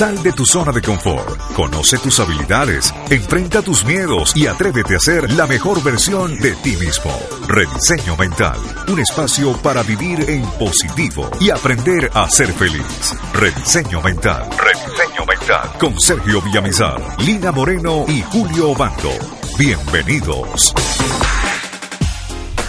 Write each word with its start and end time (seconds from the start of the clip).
Sal 0.00 0.22
de 0.22 0.32
tu 0.32 0.46
zona 0.46 0.72
de 0.72 0.80
confort, 0.80 1.38
conoce 1.52 1.98
tus 1.98 2.20
habilidades, 2.20 2.90
enfrenta 3.10 3.60
tus 3.60 3.84
miedos 3.84 4.34
y 4.34 4.46
atrévete 4.46 4.96
a 4.96 4.98
ser 4.98 5.30
la 5.32 5.46
mejor 5.46 5.82
versión 5.82 6.38
de 6.40 6.52
ti 6.52 6.74
mismo. 6.78 7.12
Rediseño 7.46 8.16
Mental, 8.16 8.58
un 8.88 8.98
espacio 8.98 9.52
para 9.58 9.82
vivir 9.82 10.24
en 10.30 10.40
positivo 10.52 11.28
y 11.38 11.50
aprender 11.50 12.10
a 12.14 12.30
ser 12.30 12.50
feliz. 12.50 13.14
Rediseño 13.34 14.00
Mental, 14.00 14.48
Rediseño 14.56 15.26
Mental, 15.26 15.70
con 15.78 16.00
Sergio 16.00 16.40
Villamizar, 16.40 16.98
Lina 17.18 17.52
Moreno 17.52 18.06
y 18.08 18.22
Julio 18.22 18.74
Bando. 18.74 19.12
Bienvenidos. 19.58 20.72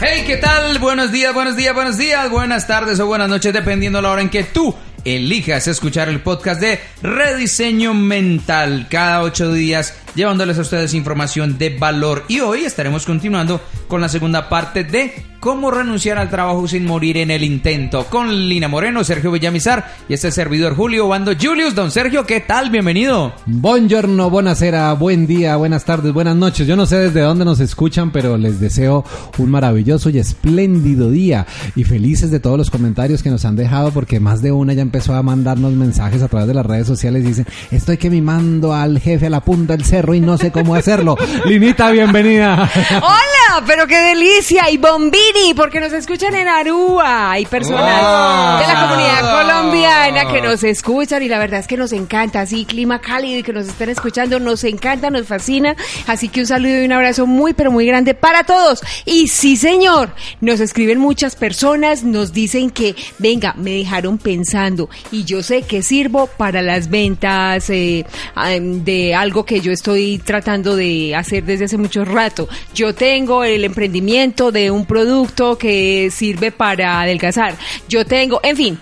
Hey, 0.01 0.23
¿qué 0.27 0.35
tal? 0.35 0.79
Buenos 0.79 1.11
días, 1.13 1.33
buenos 1.33 1.55
días, 1.55 1.73
buenos 1.73 1.97
días, 1.97 2.29
buenas 2.29 2.67
tardes 2.67 2.99
o 2.99 3.05
buenas 3.05 3.29
noches, 3.29 3.53
dependiendo 3.53 4.01
la 4.01 4.11
hora 4.11 4.21
en 4.21 4.29
que 4.29 4.43
tú 4.43 4.75
elijas 5.05 5.67
escuchar 5.67 6.09
el 6.09 6.21
podcast 6.21 6.61
de 6.61 6.79
Rediseño 7.01 7.93
Mental 7.93 8.87
cada 8.89 9.21
ocho 9.21 9.51
días 9.51 9.95
llevándoles 10.15 10.57
a 10.57 10.61
ustedes 10.61 10.93
información 10.93 11.57
de 11.57 11.77
valor 11.77 12.23
y 12.27 12.39
hoy 12.39 12.65
estaremos 12.65 13.05
continuando 13.05 13.61
con 13.87 14.01
la 14.01 14.09
segunda 14.09 14.49
parte 14.49 14.83
de 14.83 15.31
cómo 15.39 15.71
renunciar 15.71 16.19
al 16.19 16.29
trabajo 16.29 16.67
sin 16.67 16.85
morir 16.85 17.17
en 17.17 17.31
el 17.31 17.43
intento 17.43 18.05
con 18.05 18.47
Lina 18.47 18.67
Moreno, 18.67 19.03
Sergio 19.03 19.31
Villamizar 19.31 19.91
y 20.07 20.13
este 20.13 20.31
servidor 20.31 20.75
Julio 20.75 21.07
Bando 21.07 21.31
Julius. 21.39 21.73
Don 21.73 21.89
Sergio, 21.89 22.25
¿qué 22.25 22.41
tal? 22.41 22.69
Bienvenido. 22.69 23.33
Buongiorno, 23.47 24.29
buonasera, 24.29 24.93
buen 24.93 25.25
día, 25.25 25.55
buenas 25.55 25.83
tardes, 25.83 26.13
buenas 26.13 26.35
noches. 26.35 26.67
Yo 26.67 26.75
no 26.75 26.85
sé 26.85 26.97
desde 26.97 27.21
dónde 27.21 27.43
nos 27.43 27.59
escuchan, 27.59 28.11
pero 28.11 28.37
les 28.37 28.59
deseo 28.59 29.03
un 29.39 29.49
maravilloso 29.49 30.11
y 30.11 30.19
espléndido 30.19 31.09
día 31.09 31.47
y 31.75 31.85
felices 31.85 32.29
de 32.29 32.39
todos 32.39 32.57
los 32.57 32.69
comentarios 32.69 33.23
que 33.23 33.31
nos 33.31 33.43
han 33.43 33.55
dejado 33.55 33.91
porque 33.91 34.19
más 34.19 34.41
de 34.43 34.51
una 34.51 34.73
ya 34.73 34.83
empezó 34.83 35.15
a 35.15 35.23
mandarnos 35.23 35.73
mensajes 35.73 36.21
a 36.21 36.27
través 36.27 36.47
de 36.47 36.53
las 36.53 36.65
redes 36.65 36.85
sociales 36.85 37.25
dicen, 37.25 37.47
estoy 37.71 37.97
que 37.97 38.11
me 38.11 38.21
mando 38.21 38.73
al 38.73 38.99
jefe 38.99 39.25
a 39.25 39.29
la 39.31 39.41
punta 39.41 39.75
del 39.75 39.85
cerro 39.85 40.00
y 40.09 40.19
no 40.19 40.37
sé 40.37 40.51
cómo 40.51 40.75
hacerlo. 40.75 41.15
Linita, 41.45 41.91
bienvenida. 41.91 42.69
Hola, 42.89 43.63
pero 43.67 43.85
qué 43.85 43.97
delicia 43.97 44.69
y 44.69 44.77
bombini, 44.77 45.53
porque 45.55 45.79
nos 45.79 45.93
escuchan 45.93 46.33
en 46.35 46.47
Aruba. 46.47 47.31
Hay 47.31 47.45
personas 47.45 48.59
de 48.59 48.73
la 48.73 48.87
comunidad 48.87 49.43
colombiana 49.43 50.31
que 50.31 50.41
nos 50.41 50.63
escuchan 50.63 51.21
y 51.23 51.27
la 51.27 51.37
verdad 51.37 51.59
es 51.59 51.67
que 51.67 51.77
nos 51.77 51.93
encanta, 51.93 52.41
así 52.41 52.65
clima 52.65 52.99
cálido 52.99 53.39
y 53.39 53.43
que 53.43 53.53
nos 53.53 53.67
estén 53.67 53.89
escuchando, 53.89 54.39
nos 54.39 54.63
encanta, 54.63 55.09
nos 55.09 55.27
fascina. 55.27 55.75
Así 56.07 56.29
que 56.29 56.41
un 56.41 56.47
saludo 56.47 56.81
y 56.81 56.85
un 56.85 56.91
abrazo 56.91 57.27
muy, 57.27 57.53
pero 57.53 57.71
muy 57.71 57.85
grande 57.85 58.13
para 58.13 58.43
todos. 58.43 58.81
Y 59.05 59.27
sí, 59.27 59.55
señor, 59.55 60.13
nos 60.39 60.59
escriben 60.59 60.99
muchas 60.99 61.35
personas, 61.35 62.03
nos 62.03 62.33
dicen 62.33 62.71
que, 62.71 62.95
venga, 63.19 63.53
me 63.57 63.71
dejaron 63.71 64.17
pensando 64.17 64.89
y 65.11 65.23
yo 65.25 65.43
sé 65.43 65.61
que 65.63 65.83
sirvo 65.83 66.27
para 66.27 66.61
las 66.61 66.89
ventas 66.89 67.69
eh, 67.69 68.05
de 68.35 69.15
algo 69.15 69.45
que 69.45 69.59
yo 69.59 69.71
estoy 69.71 69.90
tratando 70.23 70.75
de 70.75 71.15
hacer 71.15 71.43
desde 71.43 71.65
hace 71.65 71.77
mucho 71.77 72.05
rato. 72.05 72.47
Yo 72.73 72.93
tengo 72.93 73.43
el 73.43 73.63
emprendimiento 73.63 74.51
de 74.51 74.71
un 74.71 74.85
producto 74.85 75.57
que 75.57 76.09
sirve 76.11 76.51
para 76.51 77.01
adelgazar. 77.01 77.55
Yo 77.87 78.05
tengo, 78.05 78.39
en 78.43 78.57
fin. 78.57 78.79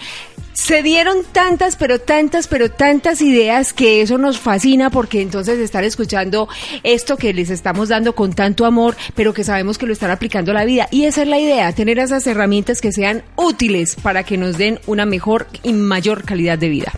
Se 0.54 0.84
dieron 0.84 1.24
tantas, 1.32 1.78
pero 1.78 2.00
tantas, 2.00 2.48
pero 2.48 2.70
tantas 2.70 3.22
ideas 3.22 3.72
que 3.72 4.02
eso 4.02 4.18
nos 4.18 4.40
fascina 4.40 4.90
porque 4.90 5.22
entonces 5.22 5.58
están 5.58 5.86
escuchando 5.86 6.50
esto 6.84 7.16
que 7.16 7.34
les 7.34 7.50
estamos 7.50 7.88
dando 7.88 8.14
con 8.14 8.34
tanto 8.34 8.66
amor, 8.66 8.98
pero 9.16 9.34
que 9.34 9.46
sabemos 9.46 9.78
que 9.78 9.88
lo 9.88 9.94
están 9.94 10.12
aplicando 10.12 10.52
a 10.52 10.56
la 10.56 10.66
vida. 10.66 10.90
Y 10.92 11.06
esa 11.06 11.22
es 11.22 11.30
la 11.30 11.40
idea, 11.40 11.72
tener 11.72 11.98
esas 11.98 12.28
herramientas 12.28 12.82
que 12.82 12.92
sean 12.92 13.24
útiles 13.38 13.96
para 13.96 14.24
que 14.24 14.38
nos 14.38 14.58
den 14.58 14.80
una 14.86 15.06
mejor 15.06 15.48
y 15.64 15.72
mayor 15.72 16.26
calidad 16.26 16.60
de 16.60 16.70
vida. 16.70 16.92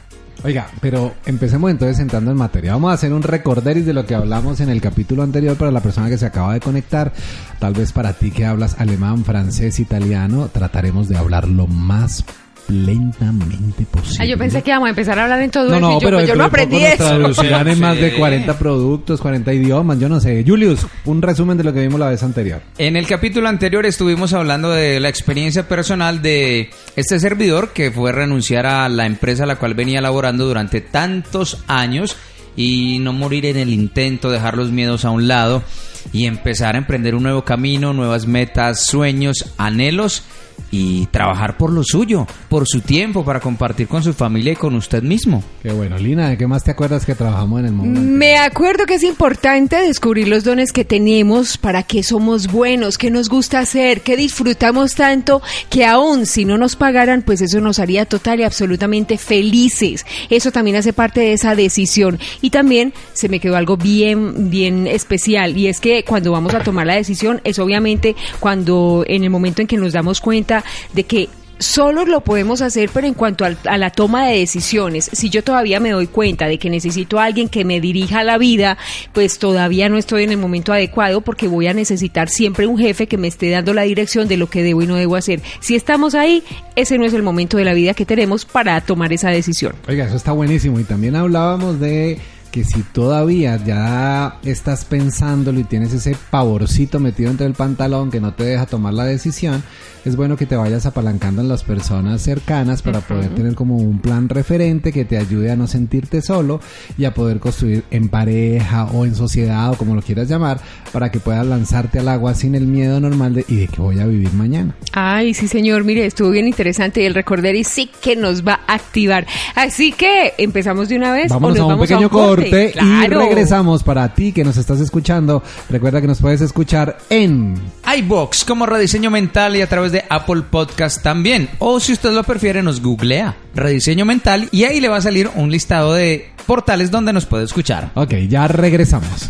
Oiga, 0.43 0.67
pero 0.81 1.13
empecemos 1.27 1.69
entonces 1.69 1.99
entrando 1.99 2.31
en 2.31 2.37
materia. 2.37 2.73
Vamos 2.73 2.89
a 2.91 2.95
hacer 2.95 3.13
un 3.13 3.21
recorderis 3.21 3.85
de 3.85 3.93
lo 3.93 4.07
que 4.07 4.15
hablamos 4.15 4.59
en 4.59 4.69
el 4.69 4.81
capítulo 4.81 5.21
anterior 5.21 5.55
para 5.55 5.69
la 5.71 5.81
persona 5.81 6.09
que 6.09 6.17
se 6.17 6.25
acaba 6.25 6.53
de 6.53 6.59
conectar. 6.59 7.13
Tal 7.59 7.73
vez 7.73 7.91
para 7.91 8.13
ti 8.13 8.31
que 8.31 8.45
hablas 8.45 8.79
alemán, 8.79 9.23
francés, 9.23 9.79
italiano, 9.79 10.49
trataremos 10.51 11.07
de 11.09 11.17
hablar 11.17 11.47
lo 11.47 11.67
más 11.67 12.25
lentamente 12.69 13.85
posible. 13.85 14.17
Ah, 14.19 14.25
yo 14.25 14.37
pensé 14.37 14.61
que 14.61 14.69
íbamos 14.69 14.87
a 14.87 14.89
empezar 14.89 15.19
a 15.19 15.23
hablar 15.23 15.41
en 15.41 15.51
todo 15.51 15.69
no, 15.69 15.79
no, 15.79 15.91
yo, 15.93 15.99
pero 15.99 16.17
pues 16.17 16.27
yo 16.29 16.35
no 16.35 16.45
aprendí 16.45 16.77
eso. 16.77 17.03
traducirán 17.05 17.67
en 17.67 17.79
más 17.79 17.97
de 17.97 18.11
Sí. 18.11 18.17
40 18.17 18.57
productos, 18.57 19.21
40 19.21 19.53
idiomas, 19.53 19.99
yo 19.99 20.09
no 20.09 20.19
sé. 20.19 20.43
Julius, 20.45 20.85
un 21.05 21.21
resumen 21.21 21.57
de 21.57 21.63
lo 21.63 21.73
que 21.73 21.81
vimos 21.81 21.99
la 21.99 22.09
vez 22.09 22.23
anterior. 22.23 22.61
En 22.77 22.95
el 22.95 23.07
capítulo 23.07 23.47
anterior 23.47 23.85
estuvimos 23.85 24.33
hablando 24.33 24.71
de 24.71 24.99
la 24.99 25.09
experiencia 25.09 25.67
personal 25.67 26.21
de 26.21 26.69
este 26.95 27.19
servidor 27.19 27.69
que 27.69 27.91
fue 27.91 28.11
renunciar 28.11 28.65
a 28.65 28.87
la 28.89 29.05
empresa 29.05 29.43
a 29.43 29.47
la 29.47 29.57
cual 29.57 29.73
venía 29.73 30.01
laborando 30.01 30.45
durante 30.45 30.81
tantos 30.81 31.63
años 31.67 32.15
y 32.55 32.99
no 32.99 33.13
morir 33.13 33.45
en 33.45 33.57
el 33.57 33.69
intento, 33.69 34.29
dejar 34.29 34.57
los 34.57 34.71
miedos 34.71 35.05
a 35.05 35.11
un 35.11 35.27
lado 35.27 35.63
y 36.11 36.25
empezar 36.25 36.75
a 36.75 36.79
emprender 36.79 37.15
un 37.15 37.23
nuevo 37.23 37.45
camino, 37.45 37.93
nuevas 37.93 38.27
metas, 38.27 38.85
sueños, 38.85 39.53
anhelos 39.57 40.23
y 40.69 41.05
trabajar 41.07 41.57
por 41.57 41.71
lo 41.71 41.83
suyo, 41.83 42.27
por 42.49 42.67
su 42.67 42.81
tiempo, 42.81 43.25
para 43.25 43.39
compartir 43.39 43.87
con 43.87 44.03
su 44.03 44.13
familia 44.13 44.53
y 44.53 44.55
con 44.55 44.75
usted 44.75 45.03
mismo. 45.03 45.43
Qué 45.63 45.71
bueno, 45.71 45.97
Lina, 45.97 46.29
¿de 46.29 46.37
qué 46.37 46.47
más 46.47 46.63
te 46.63 46.71
acuerdas 46.71 47.05
que 47.05 47.15
trabajamos 47.15 47.61
en 47.61 47.65
el 47.67 47.71
mundo? 47.71 47.99
Me 48.01 48.37
acuerdo 48.37 48.85
que 48.85 48.95
es 48.95 49.03
importante 49.03 49.77
descubrir 49.77 50.27
los 50.27 50.43
dones 50.43 50.71
que 50.71 50.85
tenemos, 50.85 51.57
para 51.57 51.83
qué 51.83 52.03
somos 52.03 52.47
buenos, 52.51 52.97
qué 52.97 53.09
nos 53.09 53.29
gusta 53.29 53.59
hacer, 53.59 54.01
qué 54.01 54.17
disfrutamos 54.17 54.95
tanto, 54.95 55.41
que 55.69 55.85
aún 55.85 56.25
si 56.25 56.45
no 56.45 56.57
nos 56.57 56.75
pagaran, 56.75 57.21
pues 57.21 57.41
eso 57.41 57.61
nos 57.61 57.79
haría 57.79 58.05
total 58.05 58.39
y 58.39 58.43
absolutamente 58.43 59.17
felices. 59.17 60.05
Eso 60.29 60.51
también 60.51 60.77
hace 60.77 60.93
parte 60.93 61.21
de 61.21 61.33
esa 61.33 61.55
decisión. 61.55 62.19
Y 62.41 62.49
también 62.49 62.93
se 63.13 63.29
me 63.29 63.39
quedó 63.39 63.55
algo 63.55 63.77
bien, 63.77 64.49
bien 64.49 64.87
especial, 64.87 65.57
y 65.57 65.67
es 65.67 65.79
que 65.79 66.03
cuando 66.03 66.31
vamos 66.31 66.53
a 66.53 66.59
tomar 66.59 66.87
la 66.87 66.95
decisión, 66.95 67.41
es 67.43 67.59
obviamente 67.59 68.15
cuando 68.39 69.03
en 69.07 69.23
el 69.23 69.29
momento 69.29 69.61
en 69.61 69.67
que 69.67 69.77
nos 69.77 69.93
damos 69.93 70.19
cuenta 70.21 70.50
de 70.93 71.03
que 71.03 71.29
Solo 71.61 72.05
lo 72.05 72.21
podemos 72.21 72.63
hacer, 72.63 72.89
pero 72.91 73.05
en 73.05 73.13
cuanto 73.13 73.45
a, 73.45 73.77
la 73.77 73.91
toma 73.91 74.25
de 74.25 74.39
decisiones, 74.39 75.11
si 75.13 75.29
yo 75.29 75.43
todavía 75.43 75.79
me 75.79 75.91
doy 75.91 76.07
cuenta 76.07 76.47
de 76.47 76.57
que 76.57 76.71
necesito 76.71 77.19
a 77.19 77.25
alguien 77.25 77.49
que 77.49 77.65
me 77.65 77.79
dirija 77.79 78.23
la 78.23 78.39
vida, 78.39 78.79
pues 79.13 79.37
todavía 79.37 79.87
no 79.87 79.99
estoy 79.99 80.23
en 80.23 80.31
el 80.31 80.39
momento 80.39 80.73
adecuado 80.73 81.21
porque 81.21 81.47
voy 81.47 81.67
a 81.67 81.75
necesitar 81.75 82.29
siempre 82.29 82.65
un 82.65 82.79
jefe 82.79 83.05
que 83.05 83.19
me 83.19 83.27
esté 83.27 83.51
dando 83.51 83.75
la 83.75 83.83
dirección 83.83 84.27
de 84.27 84.37
lo 84.37 84.49
que 84.49 84.63
debo 84.63 84.81
y 84.81 84.87
no 84.87 84.95
debo 84.95 85.15
hacer. 85.15 85.43
Si 85.59 85.75
estamos 85.75 86.15
ahí, 86.15 86.41
ese 86.75 86.97
no 86.97 87.05
es 87.05 87.13
el 87.13 87.21
momento 87.21 87.57
de 87.57 87.65
la 87.65 87.75
vida 87.75 87.93
que 87.93 88.07
tenemos 88.07 88.43
para 88.43 88.81
tomar 88.81 89.13
esa 89.13 89.29
decisión. 89.29 89.75
Oiga, 89.87 90.07
eso 90.07 90.15
está 90.15 90.31
buenísimo. 90.31 90.79
Y 90.79 90.83
también 90.83 91.15
hablábamos 91.15 91.79
de 91.79 92.17
que 92.51 92.63
si 92.65 92.83
todavía 92.83 93.57
ya 93.63 94.39
estás 94.43 94.85
pensándolo 94.85 95.59
y 95.59 95.63
tienes 95.63 95.93
ese 95.93 96.15
pavorcito 96.29 96.99
metido 96.99 97.31
entre 97.31 97.47
el 97.47 97.53
pantalón 97.53 98.11
que 98.11 98.19
no 98.19 98.33
te 98.33 98.43
deja 98.43 98.65
tomar 98.65 98.93
la 98.93 99.05
decisión, 99.05 99.63
es 100.03 100.15
bueno 100.15 100.35
que 100.35 100.45
te 100.45 100.55
vayas 100.55 100.85
apalancando 100.85 101.41
en 101.41 101.47
las 101.47 101.63
personas 101.63 102.21
cercanas 102.21 102.81
para 102.81 103.01
poder 103.01 103.33
tener 103.35 103.55
como 103.55 103.77
un 103.77 103.99
plan 103.99 104.29
referente 104.29 104.91
que 104.91 105.05
te 105.05 105.17
ayude 105.17 105.51
a 105.51 105.55
no 105.55 105.67
sentirte 105.67 106.21
solo 106.21 106.59
y 106.97 107.05
a 107.05 107.13
poder 107.13 107.39
construir 107.39 107.83
en 107.91 108.09
pareja 108.09 108.85
o 108.85 109.05
en 109.05 109.15
sociedad 109.15 109.71
o 109.71 109.75
como 109.75 109.95
lo 109.95 110.01
quieras 110.01 110.27
llamar 110.27 110.59
para 110.91 111.11
que 111.11 111.19
puedas 111.19 111.45
lanzarte 111.45 111.99
al 111.99 112.07
agua 112.07 112.33
sin 112.33 112.55
el 112.55 112.65
miedo 112.65 112.99
normal 112.99 113.35
de 113.35 113.45
y 113.47 113.57
de 113.57 113.67
que 113.67 113.81
voy 113.81 113.99
a 113.99 114.07
vivir 114.07 114.33
mañana. 114.33 114.75
Ay, 114.93 115.33
sí, 115.33 115.47
señor, 115.47 115.83
mire, 115.83 116.05
estuvo 116.05 116.31
bien 116.31 116.47
interesante 116.47 117.01
y 117.01 117.05
el 117.05 117.13
recorder 117.13 117.55
y 117.55 117.63
sí 117.63 117.89
que 118.01 118.15
nos 118.15 118.45
va 118.45 118.61
a 118.67 118.75
activar. 118.75 119.27
Así 119.55 119.91
que 119.91 120.33
empezamos 120.37 120.89
de 120.89 120.97
una 120.97 121.11
vez. 121.13 121.29
Vámonos 121.29 121.59
o 121.59 121.61
nos 121.61 121.61
a 121.61 121.65
un 121.65 121.69
vamos 121.73 121.87
pequeño 121.87 122.09
corte, 122.09 122.40
y 122.47 122.71
Claro. 122.71 123.19
regresamos 123.19 123.83
para 123.83 124.13
ti 124.13 124.31
que 124.31 124.43
nos 124.43 124.57
estás 124.57 124.79
escuchando. 124.79 125.43
Recuerda 125.69 126.01
que 126.01 126.07
nos 126.07 126.19
puedes 126.19 126.41
escuchar 126.41 126.97
en 127.09 127.55
iBox 127.97 128.43
como 128.45 128.65
rediseño 128.65 129.09
mental 129.11 129.55
y 129.55 129.61
a 129.61 129.67
través 129.67 129.91
de 129.91 130.03
Apple 130.09 130.43
Podcast 130.49 131.01
también. 131.03 131.49
O 131.59 131.79
si 131.79 131.93
usted 131.93 132.11
lo 132.11 132.23
prefiere, 132.23 132.61
nos 132.63 132.81
googlea 132.81 133.35
rediseño 133.55 134.05
mental 134.05 134.47
y 134.51 134.63
ahí 134.63 134.79
le 134.79 134.87
va 134.89 134.97
a 134.97 135.01
salir 135.01 135.29
un 135.35 135.51
listado 135.51 135.93
de 135.93 136.29
portales 136.45 136.91
donde 136.91 137.13
nos 137.13 137.25
puede 137.25 137.43
escuchar. 137.45 137.91
Ok, 137.95 138.13
ya 138.27 138.47
regresamos. 138.47 139.29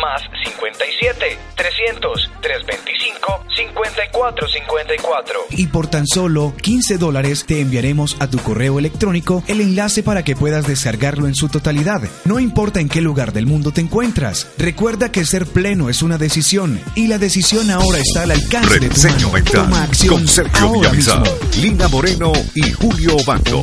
más 0.00 0.22
57 0.44 1.38
300 1.56 2.30
325 2.40 3.44
54 3.56 4.48
54 4.48 5.40
y 5.50 5.66
por 5.66 5.86
tan 5.88 6.06
solo 6.06 6.54
15 6.60 6.98
dólares 6.98 7.44
te 7.46 7.60
enviaremos 7.60 8.16
a 8.20 8.28
tu 8.28 8.38
correo 8.38 8.78
electrónico 8.78 9.42
el 9.46 9.60
enlace 9.60 10.02
para 10.02 10.24
que 10.24 10.36
puedas 10.36 10.66
descargarlo 10.66 11.26
en 11.26 11.34
su 11.34 11.48
totalidad. 11.48 12.02
No 12.24 12.38
importa 12.38 12.80
en 12.80 12.88
qué 12.88 13.00
lugar 13.00 13.32
del 13.32 13.46
mundo 13.46 13.72
te 13.72 13.80
encuentras, 13.80 14.48
recuerda 14.58 15.12
que 15.12 15.24
ser 15.24 15.46
pleno 15.46 15.88
es 15.88 16.02
una 16.02 16.18
decisión 16.18 16.80
y 16.94 17.06
la 17.06 17.18
decisión 17.18 17.70
ahora 17.70 17.98
está 17.98 18.22
al 18.22 18.32
alcance 18.32 18.78
de 18.78 18.88
tu 18.88 18.94
Rediseño 18.94 19.28
mano. 19.28 19.32
mental 19.32 19.64
Toma 19.64 19.82
acción 19.82 20.14
con 20.14 20.28
Sergio 20.28 20.66
ahora 20.66 20.90
Villamizar, 20.90 21.20
mismo. 21.20 21.38
Lina 21.60 21.88
Moreno 21.88 22.32
y 22.54 22.72
Julio 22.72 23.16
Bando. 23.26 23.62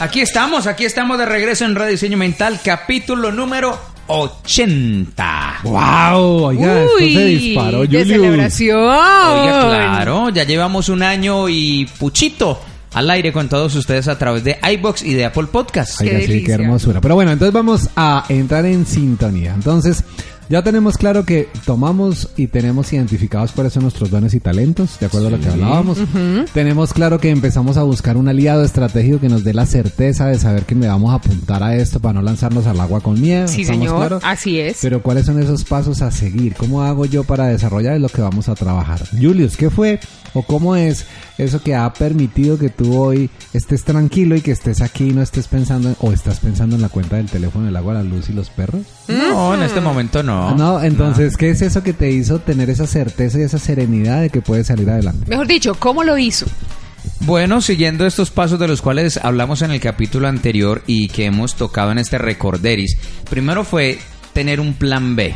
Aquí 0.00 0.20
estamos, 0.20 0.66
aquí 0.66 0.84
estamos 0.84 1.18
de 1.18 1.26
regreso 1.26 1.64
en 1.64 1.74
Rediseño 1.76 2.16
Mental, 2.16 2.60
capítulo 2.64 3.30
número 3.30 3.93
80. 4.06 5.60
¡Wow! 5.64 6.44
Oiga, 6.46 6.82
esto 6.82 6.98
se 6.98 7.24
disparó, 7.24 7.86
de 7.86 8.04
celebración. 8.04 8.78
Oiga, 8.78 9.60
claro, 9.66 10.30
ya 10.30 10.44
llevamos 10.44 10.88
un 10.88 11.02
año 11.02 11.48
y 11.48 11.86
puchito 11.98 12.60
al 12.94 13.10
aire 13.10 13.32
con 13.32 13.48
todos 13.48 13.74
ustedes 13.74 14.06
a 14.08 14.16
través 14.16 14.44
de 14.44 14.58
iBox 14.62 15.02
y 15.02 15.14
de 15.14 15.24
Apple 15.24 15.46
Podcast. 15.50 16.00
Qué 16.00 16.10
Oiga, 16.16 16.26
sí, 16.26 16.44
qué 16.44 16.52
hermosura. 16.52 17.00
Pero 17.00 17.16
bueno, 17.16 17.32
entonces 17.32 17.52
vamos 17.52 17.88
a 17.96 18.24
entrar 18.28 18.64
en 18.66 18.86
sintonía. 18.86 19.52
Entonces, 19.52 20.04
ya 20.48 20.62
tenemos 20.62 20.96
claro 20.98 21.24
que 21.24 21.48
tomamos 21.64 22.28
y 22.36 22.46
tenemos 22.48 22.92
identificados 22.92 23.52
cuáles 23.52 23.72
son 23.72 23.82
nuestros 23.84 24.10
dones 24.10 24.34
y 24.34 24.40
talentos, 24.40 24.98
de 25.00 25.06
acuerdo 25.06 25.28
a 25.28 25.30
lo 25.30 25.40
que 25.40 25.48
hablábamos. 25.48 25.98
Tenemos 26.52 26.92
claro 26.92 27.18
que 27.18 27.30
empezamos 27.30 27.76
a 27.76 27.82
buscar 27.82 28.16
un 28.16 28.28
aliado 28.28 28.62
estratégico 28.64 29.20
que 29.20 29.28
nos 29.28 29.44
dé 29.44 29.54
la 29.54 29.66
certeza 29.66 30.26
de 30.26 30.38
saber 30.38 30.64
que 30.64 30.74
le 30.74 30.86
vamos 30.88 31.12
a 31.12 31.16
apuntar 31.16 31.62
a 31.62 31.76
esto 31.76 32.00
para 32.00 32.14
no 32.14 32.22
lanzarnos 32.22 32.66
al 32.66 32.80
agua 32.80 33.00
con 33.00 33.20
miedo. 33.20 33.48
Sí, 33.48 33.62
¿Estamos 33.62 33.80
señor. 33.84 33.96
claros? 33.98 34.22
Así 34.24 34.58
es. 34.60 34.78
Pero 34.82 35.02
¿cuáles 35.02 35.26
son 35.26 35.42
esos 35.42 35.64
pasos 35.64 36.02
a 36.02 36.10
seguir? 36.10 36.54
¿Cómo 36.56 36.82
hago 36.82 37.06
yo 37.06 37.24
para 37.24 37.46
desarrollar 37.46 37.98
lo 38.00 38.08
que 38.08 38.20
vamos 38.22 38.48
a 38.48 38.54
trabajar? 38.54 39.00
Julius, 39.20 39.56
¿qué 39.56 39.70
fue 39.70 40.00
o 40.34 40.42
cómo 40.42 40.74
es 40.76 41.06
eso 41.38 41.62
que 41.62 41.74
ha 41.74 41.92
permitido 41.92 42.58
que 42.58 42.68
tú 42.68 42.96
hoy 42.98 43.30
estés 43.52 43.84
tranquilo 43.84 44.34
y 44.36 44.40
que 44.40 44.50
estés 44.52 44.80
aquí 44.80 45.08
y 45.08 45.12
no 45.12 45.22
estés 45.22 45.46
pensando 45.48 45.88
en- 45.90 45.96
o 46.00 46.12
estás 46.12 46.40
pensando 46.40 46.74
en 46.76 46.82
la 46.82 46.88
cuenta 46.88 47.16
del 47.16 47.26
teléfono, 47.26 47.68
el 47.68 47.76
agua, 47.76 47.94
la 47.94 48.02
luz 48.02 48.28
y 48.30 48.32
los 48.32 48.50
perros? 48.50 48.82
No, 49.08 49.54
en 49.54 49.62
este 49.62 49.80
momento 49.80 50.22
no. 50.22 50.33
No, 50.56 50.82
entonces, 50.82 51.36
¿qué 51.36 51.50
es 51.50 51.62
eso 51.62 51.82
que 51.82 51.92
te 51.92 52.10
hizo 52.10 52.38
tener 52.38 52.70
esa 52.70 52.86
certeza 52.86 53.38
y 53.38 53.42
esa 53.42 53.58
serenidad 53.58 54.20
de 54.20 54.30
que 54.30 54.40
puedes 54.40 54.66
salir 54.66 54.88
adelante? 54.90 55.24
Mejor 55.28 55.46
dicho, 55.46 55.74
¿cómo 55.74 56.04
lo 56.04 56.18
hizo? 56.18 56.46
Bueno, 57.20 57.60
siguiendo 57.60 58.06
estos 58.06 58.30
pasos 58.30 58.58
de 58.58 58.68
los 58.68 58.82
cuales 58.82 59.18
hablamos 59.22 59.62
en 59.62 59.70
el 59.70 59.80
capítulo 59.80 60.28
anterior 60.28 60.82
y 60.86 61.08
que 61.08 61.24
hemos 61.26 61.54
tocado 61.54 61.92
en 61.92 61.98
este 61.98 62.18
recorderis, 62.18 62.96
primero 63.28 63.64
fue 63.64 63.98
tener 64.32 64.60
un 64.60 64.74
plan 64.74 65.16
B. 65.16 65.34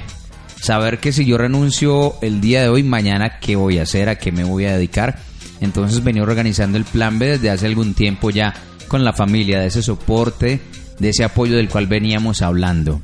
Saber 0.60 0.98
que 0.98 1.12
si 1.12 1.24
yo 1.24 1.38
renuncio 1.38 2.16
el 2.20 2.40
día 2.40 2.62
de 2.62 2.68
hoy, 2.68 2.82
mañana, 2.82 3.38
¿qué 3.40 3.56
voy 3.56 3.78
a 3.78 3.82
hacer? 3.82 4.08
¿A 4.08 4.16
qué 4.16 4.32
me 4.32 4.44
voy 4.44 4.64
a 4.64 4.76
dedicar? 4.76 5.18
Entonces 5.60 6.02
venía 6.02 6.22
organizando 6.22 6.78
el 6.78 6.84
plan 6.84 7.18
B 7.18 7.26
desde 7.26 7.50
hace 7.50 7.66
algún 7.66 7.94
tiempo 7.94 8.30
ya 8.30 8.54
con 8.88 9.04
la 9.04 9.12
familia, 9.12 9.60
de 9.60 9.66
ese 9.66 9.82
soporte, 9.82 10.60
de 10.98 11.08
ese 11.08 11.24
apoyo 11.24 11.56
del 11.56 11.68
cual 11.68 11.86
veníamos 11.86 12.42
hablando. 12.42 13.00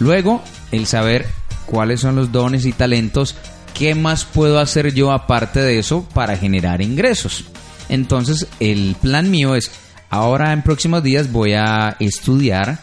Luego, 0.00 0.42
el 0.72 0.86
saber 0.86 1.26
cuáles 1.66 2.00
son 2.00 2.16
los 2.16 2.32
dones 2.32 2.66
y 2.66 2.72
talentos, 2.72 3.36
qué 3.74 3.94
más 3.94 4.24
puedo 4.24 4.58
hacer 4.58 4.92
yo 4.92 5.12
aparte 5.12 5.60
de 5.60 5.78
eso 5.78 6.06
para 6.12 6.36
generar 6.36 6.82
ingresos. 6.82 7.44
Entonces, 7.88 8.48
el 8.58 8.96
plan 9.00 9.30
mío 9.30 9.54
es, 9.54 9.70
ahora 10.08 10.52
en 10.52 10.62
próximos 10.62 11.02
días 11.02 11.30
voy 11.30 11.52
a 11.52 11.96
estudiar 12.00 12.78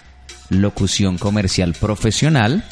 locución 0.49 1.17
comercial 1.17 1.73
profesional 1.73 2.63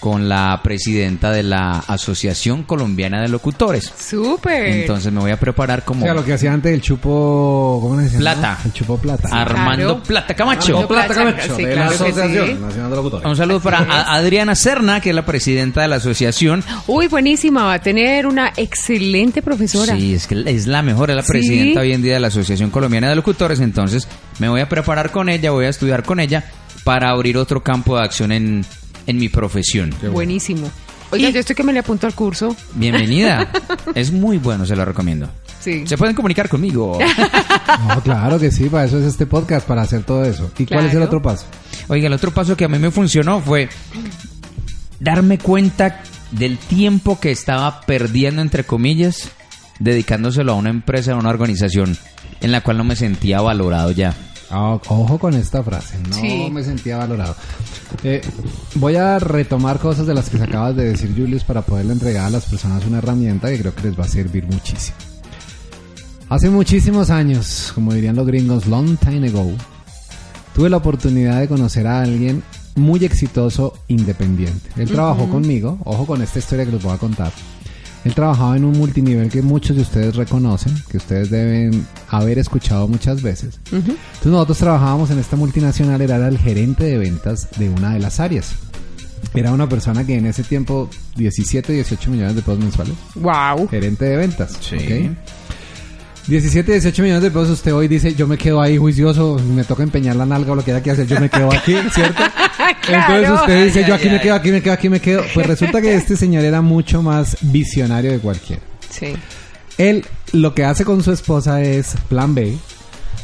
con 0.00 0.28
la 0.28 0.60
presidenta 0.62 1.30
de 1.30 1.42
la 1.42 1.78
Asociación 1.86 2.62
Colombiana 2.64 3.22
de 3.22 3.28
Locutores. 3.28 3.92
Súper. 3.98 4.66
Entonces 4.66 5.12
me 5.12 5.20
voy 5.20 5.30
a 5.30 5.38
preparar 5.40 5.80
O 5.80 5.84
como 5.84 6.02
sea, 6.02 6.14
lo 6.14 6.24
que 6.24 6.34
hacía 6.34 6.52
antes 6.52 6.72
el 6.72 6.80
chupo... 6.82 7.78
¿Cómo 7.82 7.96
se 7.98 8.04
dice? 8.04 8.18
Plata. 8.18 8.58
El 8.64 8.72
chupo 8.72 8.98
plata. 8.98 9.28
Armando 9.32 9.86
Claro. 9.86 10.02
Plata 10.02 10.34
Camacho. 10.34 10.78
Armando 10.78 10.88
Plata 10.88 11.14
Camacho, 11.14 11.56
de 11.56 11.56
sí, 11.56 11.62
la 11.62 11.72
claro 11.72 11.90
Asociación 11.90 12.46
sí. 12.46 12.54
Nacional 12.54 12.90
de 12.90 12.96
Locutores. 12.96 13.26
Un 13.26 13.36
saludo 13.36 13.60
para 13.60 13.78
Adriana 14.12 14.54
Serna, 14.54 15.00
que 15.00 15.10
es 15.10 15.16
la 15.16 15.24
presidenta 15.24 15.82
de 15.82 15.88
la 15.88 15.96
asociación. 15.96 16.62
Uy, 16.86 17.08
buenísima. 17.08 17.64
Va 17.64 17.74
a 17.74 17.80
tener 17.80 18.26
una 18.26 18.52
excelente 18.56 19.42
profesora. 19.42 19.96
Sí, 19.96 20.14
es 20.14 20.26
que 20.26 20.42
es 20.46 20.66
la 20.66 20.82
mejor, 20.82 21.10
es 21.10 21.16
la 21.16 21.22
Sí. 21.22 21.32
presidenta 21.32 21.80
hoy 21.80 21.92
en 21.92 22.02
día 22.02 22.14
de 22.14 22.20
la 22.20 22.28
Asociación 22.28 22.70
Colombiana 22.70 23.08
de 23.08 23.16
Locutores, 23.16 23.60
entonces 23.60 24.06
me 24.38 24.48
voy 24.48 24.60
a 24.60 24.68
preparar 24.68 25.10
con 25.10 25.28
ella, 25.28 25.50
voy 25.50 25.64
a 25.66 25.68
estudiar 25.70 26.02
con 26.04 26.20
ella 26.20 26.44
para 26.84 27.10
abrir 27.10 27.36
otro 27.36 27.62
campo 27.62 27.96
de 27.96 28.04
acción 28.04 28.30
en, 28.30 28.64
en 29.06 29.18
mi 29.18 29.28
profesión. 29.28 29.94
Buenísimo. 30.12 30.70
Oiga, 31.10 31.28
Y- 31.28 31.32
yo 31.32 31.40
estoy 31.40 31.54
que 31.56 31.62
me 31.62 31.72
le 31.72 31.78
apunto 31.80 32.06
al 32.06 32.14
curso. 32.14 32.56
Bienvenida, 32.74 33.48
es 33.94 34.10
muy 34.12 34.38
bueno, 34.38 34.66
se 34.66 34.74
lo 34.76 34.84
recomiendo. 34.84 35.28
Sí. 35.60 35.84
Se 35.86 35.96
pueden 35.96 36.14
comunicar 36.14 36.48
conmigo. 36.48 36.98
No, 37.88 38.00
claro 38.02 38.38
que 38.38 38.50
sí, 38.50 38.68
para 38.68 38.84
eso 38.84 38.98
es 38.98 39.04
este 39.04 39.26
podcast, 39.26 39.66
para 39.66 39.82
hacer 39.82 40.02
todo 40.04 40.24
eso. 40.24 40.50
¿Y 40.56 40.66
cuál 40.66 40.86
es 40.86 40.94
el 40.94 41.02
otro 41.02 41.20
paso? 41.20 41.44
Oiga, 41.88 42.06
el 42.06 42.12
otro 42.12 42.30
paso 42.30 42.56
que 42.56 42.64
a 42.64 42.68
mí 42.68 42.78
me 42.78 42.90
funcionó 42.90 43.40
fue 43.40 43.68
darme 45.00 45.38
cuenta 45.38 46.00
del 46.30 46.58
tiempo 46.58 47.18
que 47.20 47.30
estaba 47.32 47.80
perdiendo, 47.82 48.40
entre 48.40 48.64
comillas, 48.64 49.28
dedicándoselo 49.78 50.52
a 50.52 50.54
una 50.56 50.70
empresa, 50.70 51.12
a 51.12 51.16
una 51.16 51.28
organización 51.28 51.96
en 52.40 52.52
la 52.52 52.62
cual 52.62 52.78
no 52.78 52.84
me 52.84 52.96
sentía 52.96 53.40
valorado 53.40 53.90
ya. 53.90 54.14
Ah, 54.50 54.78
ojo 54.88 55.18
con 55.18 55.34
esta 55.34 55.62
frase, 55.62 55.98
no 56.08 56.14
Sí. 56.16 56.48
me 56.52 56.62
sentía 56.62 56.98
valorado. 56.98 57.34
Eh, 58.04 58.20
voy 58.76 58.94
a 58.96 59.18
retomar 59.18 59.78
cosas 59.80 60.06
de 60.06 60.14
las 60.14 60.28
que 60.30 60.38
se 60.38 60.44
acabas 60.44 60.76
de 60.76 60.84
decir, 60.92 61.12
Julius, 61.16 61.42
para 61.44 61.62
poderle 61.62 61.92
entregar 61.94 62.26
a 62.26 62.30
las 62.30 62.44
personas 62.46 62.84
una 62.86 62.98
herramienta 62.98 63.48
que 63.48 63.58
creo 63.58 63.74
que 63.74 63.82
les 63.82 63.98
va 63.98 64.04
a 64.04 64.08
servir 64.08 64.44
muchísimo. 64.46 64.96
Hace 66.28 66.50
muchísimos 66.50 67.10
años, 67.10 67.72
como 67.74 67.92
dirían 67.92 68.16
los 68.16 68.26
gringos, 68.26 68.66
long 68.66 68.96
time 68.98 69.28
ago, 69.28 69.50
tuve 70.54 70.68
la 70.70 70.76
oportunidad 70.78 71.40
de 71.40 71.48
conocer 71.48 71.86
a 71.86 72.02
alguien 72.02 72.42
muy 72.74 73.04
exitoso 73.04 73.72
independiente. 73.88 74.68
Él 74.76 74.90
trabajó 74.90 75.28
conmigo, 75.28 75.78
ojo 75.84 76.04
con 76.06 76.22
esta 76.22 76.38
historia 76.40 76.64
que 76.66 76.72
les 76.72 76.82
voy 76.82 76.92
a 76.94 76.98
contar. 76.98 77.32
Él 78.06 78.14
trabajaba 78.14 78.56
en 78.56 78.64
un 78.64 78.78
multinivel 78.78 79.28
que 79.28 79.42
muchos 79.42 79.74
de 79.74 79.82
ustedes 79.82 80.14
reconocen, 80.14 80.72
que 80.88 80.98
ustedes 80.98 81.28
deben 81.28 81.84
haber 82.08 82.38
escuchado 82.38 82.86
muchas 82.86 83.20
veces. 83.20 83.58
Entonces 83.72 84.26
nosotros 84.26 84.58
trabajábamos 84.58 85.10
en 85.10 85.18
esta 85.18 85.34
multinacional, 85.34 86.00
él 86.00 86.10
era 86.10 86.28
el 86.28 86.38
gerente 86.38 86.84
de 86.84 86.98
ventas 86.98 87.48
de 87.58 87.68
una 87.68 87.94
de 87.94 87.98
las 87.98 88.20
áreas. 88.20 88.54
Era 89.34 89.50
una 89.50 89.68
persona 89.68 90.06
que 90.06 90.14
en 90.14 90.26
ese 90.26 90.44
tiempo 90.44 90.88
17, 91.16 91.72
18 91.72 92.10
millones 92.12 92.36
de 92.36 92.42
pesos 92.42 92.60
mensuales. 92.60 92.94
Wow. 93.16 93.66
Gerente 93.68 94.04
de 94.04 94.16
ventas. 94.16 94.56
Sí. 94.60 94.76
¿ok? 94.76 95.16
17, 96.26 96.72
18 96.72 97.02
millones 97.02 97.22
de 97.22 97.30
pesos, 97.30 97.50
usted 97.50 97.72
hoy 97.72 97.86
dice, 97.86 98.14
yo 98.14 98.26
me 98.26 98.36
quedo 98.36 98.60
ahí 98.60 98.76
juicioso, 98.76 99.38
me 99.54 99.62
toca 99.62 99.84
empeñar 99.84 100.16
la 100.16 100.26
nalga 100.26 100.52
o 100.52 100.54
lo 100.56 100.64
que 100.64 100.72
haya 100.72 100.82
que 100.82 100.90
hacer, 100.90 101.06
yo 101.06 101.20
me 101.20 101.30
quedo 101.30 101.52
aquí, 101.52 101.76
¿cierto? 101.92 102.22
Claro. 102.82 103.14
Entonces 103.14 103.40
usted 103.40 103.64
dice, 103.66 103.84
yo 103.86 103.94
aquí 103.94 104.08
me 104.08 104.20
quedo, 104.20 104.34
aquí 104.34 104.50
me 104.50 104.60
quedo, 104.60 104.72
aquí 104.72 104.88
me 104.88 105.00
quedo. 105.00 105.22
Pues 105.32 105.46
resulta 105.46 105.80
que 105.80 105.94
este 105.94 106.16
señor 106.16 106.44
era 106.44 106.62
mucho 106.62 107.00
más 107.00 107.36
visionario 107.42 108.10
de 108.10 108.18
cualquiera. 108.18 108.62
Sí. 108.90 109.14
Él 109.78 110.04
lo 110.32 110.52
que 110.52 110.64
hace 110.64 110.84
con 110.84 111.02
su 111.02 111.12
esposa 111.12 111.62
es 111.62 111.94
plan 112.08 112.34
B. 112.34 112.56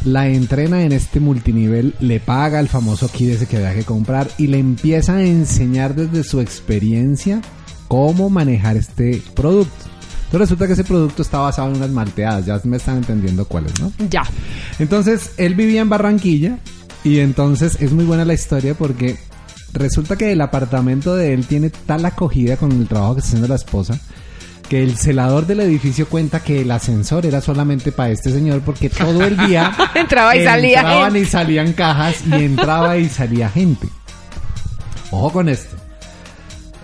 La 0.04 0.28
entrena 0.28 0.82
en 0.82 0.92
este 0.92 1.18
multinivel, 1.18 1.94
le 1.99 2.21
paga 2.21 2.61
el 2.61 2.68
famoso 2.68 3.09
kit 3.09 3.30
ese 3.30 3.47
que 3.47 3.56
había 3.56 3.75
que 3.75 3.85
comprar 3.85 4.28
y 4.38 4.47
le 4.47 4.59
empieza 4.59 5.16
a 5.16 5.23
enseñar 5.25 5.94
desde 5.94 6.23
su 6.23 6.40
experiencia 6.40 7.40
cómo 7.88 8.30
manejar 8.30 8.76
este 8.76 9.23
producto. 9.35 9.91
Entonces 10.32 10.48
resulta 10.48 10.66
que 10.66 10.72
ese 10.72 10.84
producto 10.84 11.20
está 11.20 11.40
basado 11.40 11.68
en 11.68 11.76
unas 11.76 11.90
malteadas, 11.90 12.46
ya 12.46 12.58
me 12.64 12.78
están 12.78 12.96
entendiendo 12.96 13.44
cuáles, 13.44 13.78
¿no? 13.78 13.92
Ya. 14.08 14.22
Entonces, 14.78 15.32
él 15.36 15.54
vivía 15.54 15.82
en 15.82 15.90
Barranquilla 15.90 16.56
y 17.04 17.18
entonces 17.18 17.76
es 17.82 17.92
muy 17.92 18.06
buena 18.06 18.24
la 18.24 18.32
historia 18.32 18.72
porque 18.72 19.18
resulta 19.74 20.16
que 20.16 20.32
el 20.32 20.40
apartamento 20.40 21.14
de 21.16 21.34
él 21.34 21.46
tiene 21.46 21.68
tal 21.68 22.06
acogida 22.06 22.56
con 22.56 22.72
el 22.72 22.88
trabajo 22.88 23.16
que 23.16 23.18
está 23.18 23.28
haciendo 23.28 23.48
la 23.48 23.56
esposa 23.56 24.00
que 24.70 24.82
el 24.82 24.96
celador 24.96 25.46
del 25.46 25.60
edificio 25.60 26.08
cuenta 26.08 26.40
que 26.40 26.62
el 26.62 26.70
ascensor 26.70 27.26
era 27.26 27.42
solamente 27.42 27.92
para 27.92 28.08
este 28.08 28.30
señor 28.30 28.62
porque 28.62 28.88
todo 28.88 29.22
el 29.24 29.36
día 29.36 29.70
Entraba 29.94 30.34
y 30.34 30.44
salía 30.44 30.78
entraban 30.78 31.12
gente. 31.12 31.18
y 31.18 31.30
salían 31.30 31.72
cajas 31.74 32.16
y 32.26 32.32
entraba 32.32 32.96
y 32.96 33.06
salía 33.10 33.50
gente. 33.50 33.86
Ojo 35.10 35.30
con 35.30 35.50
esto. 35.50 35.81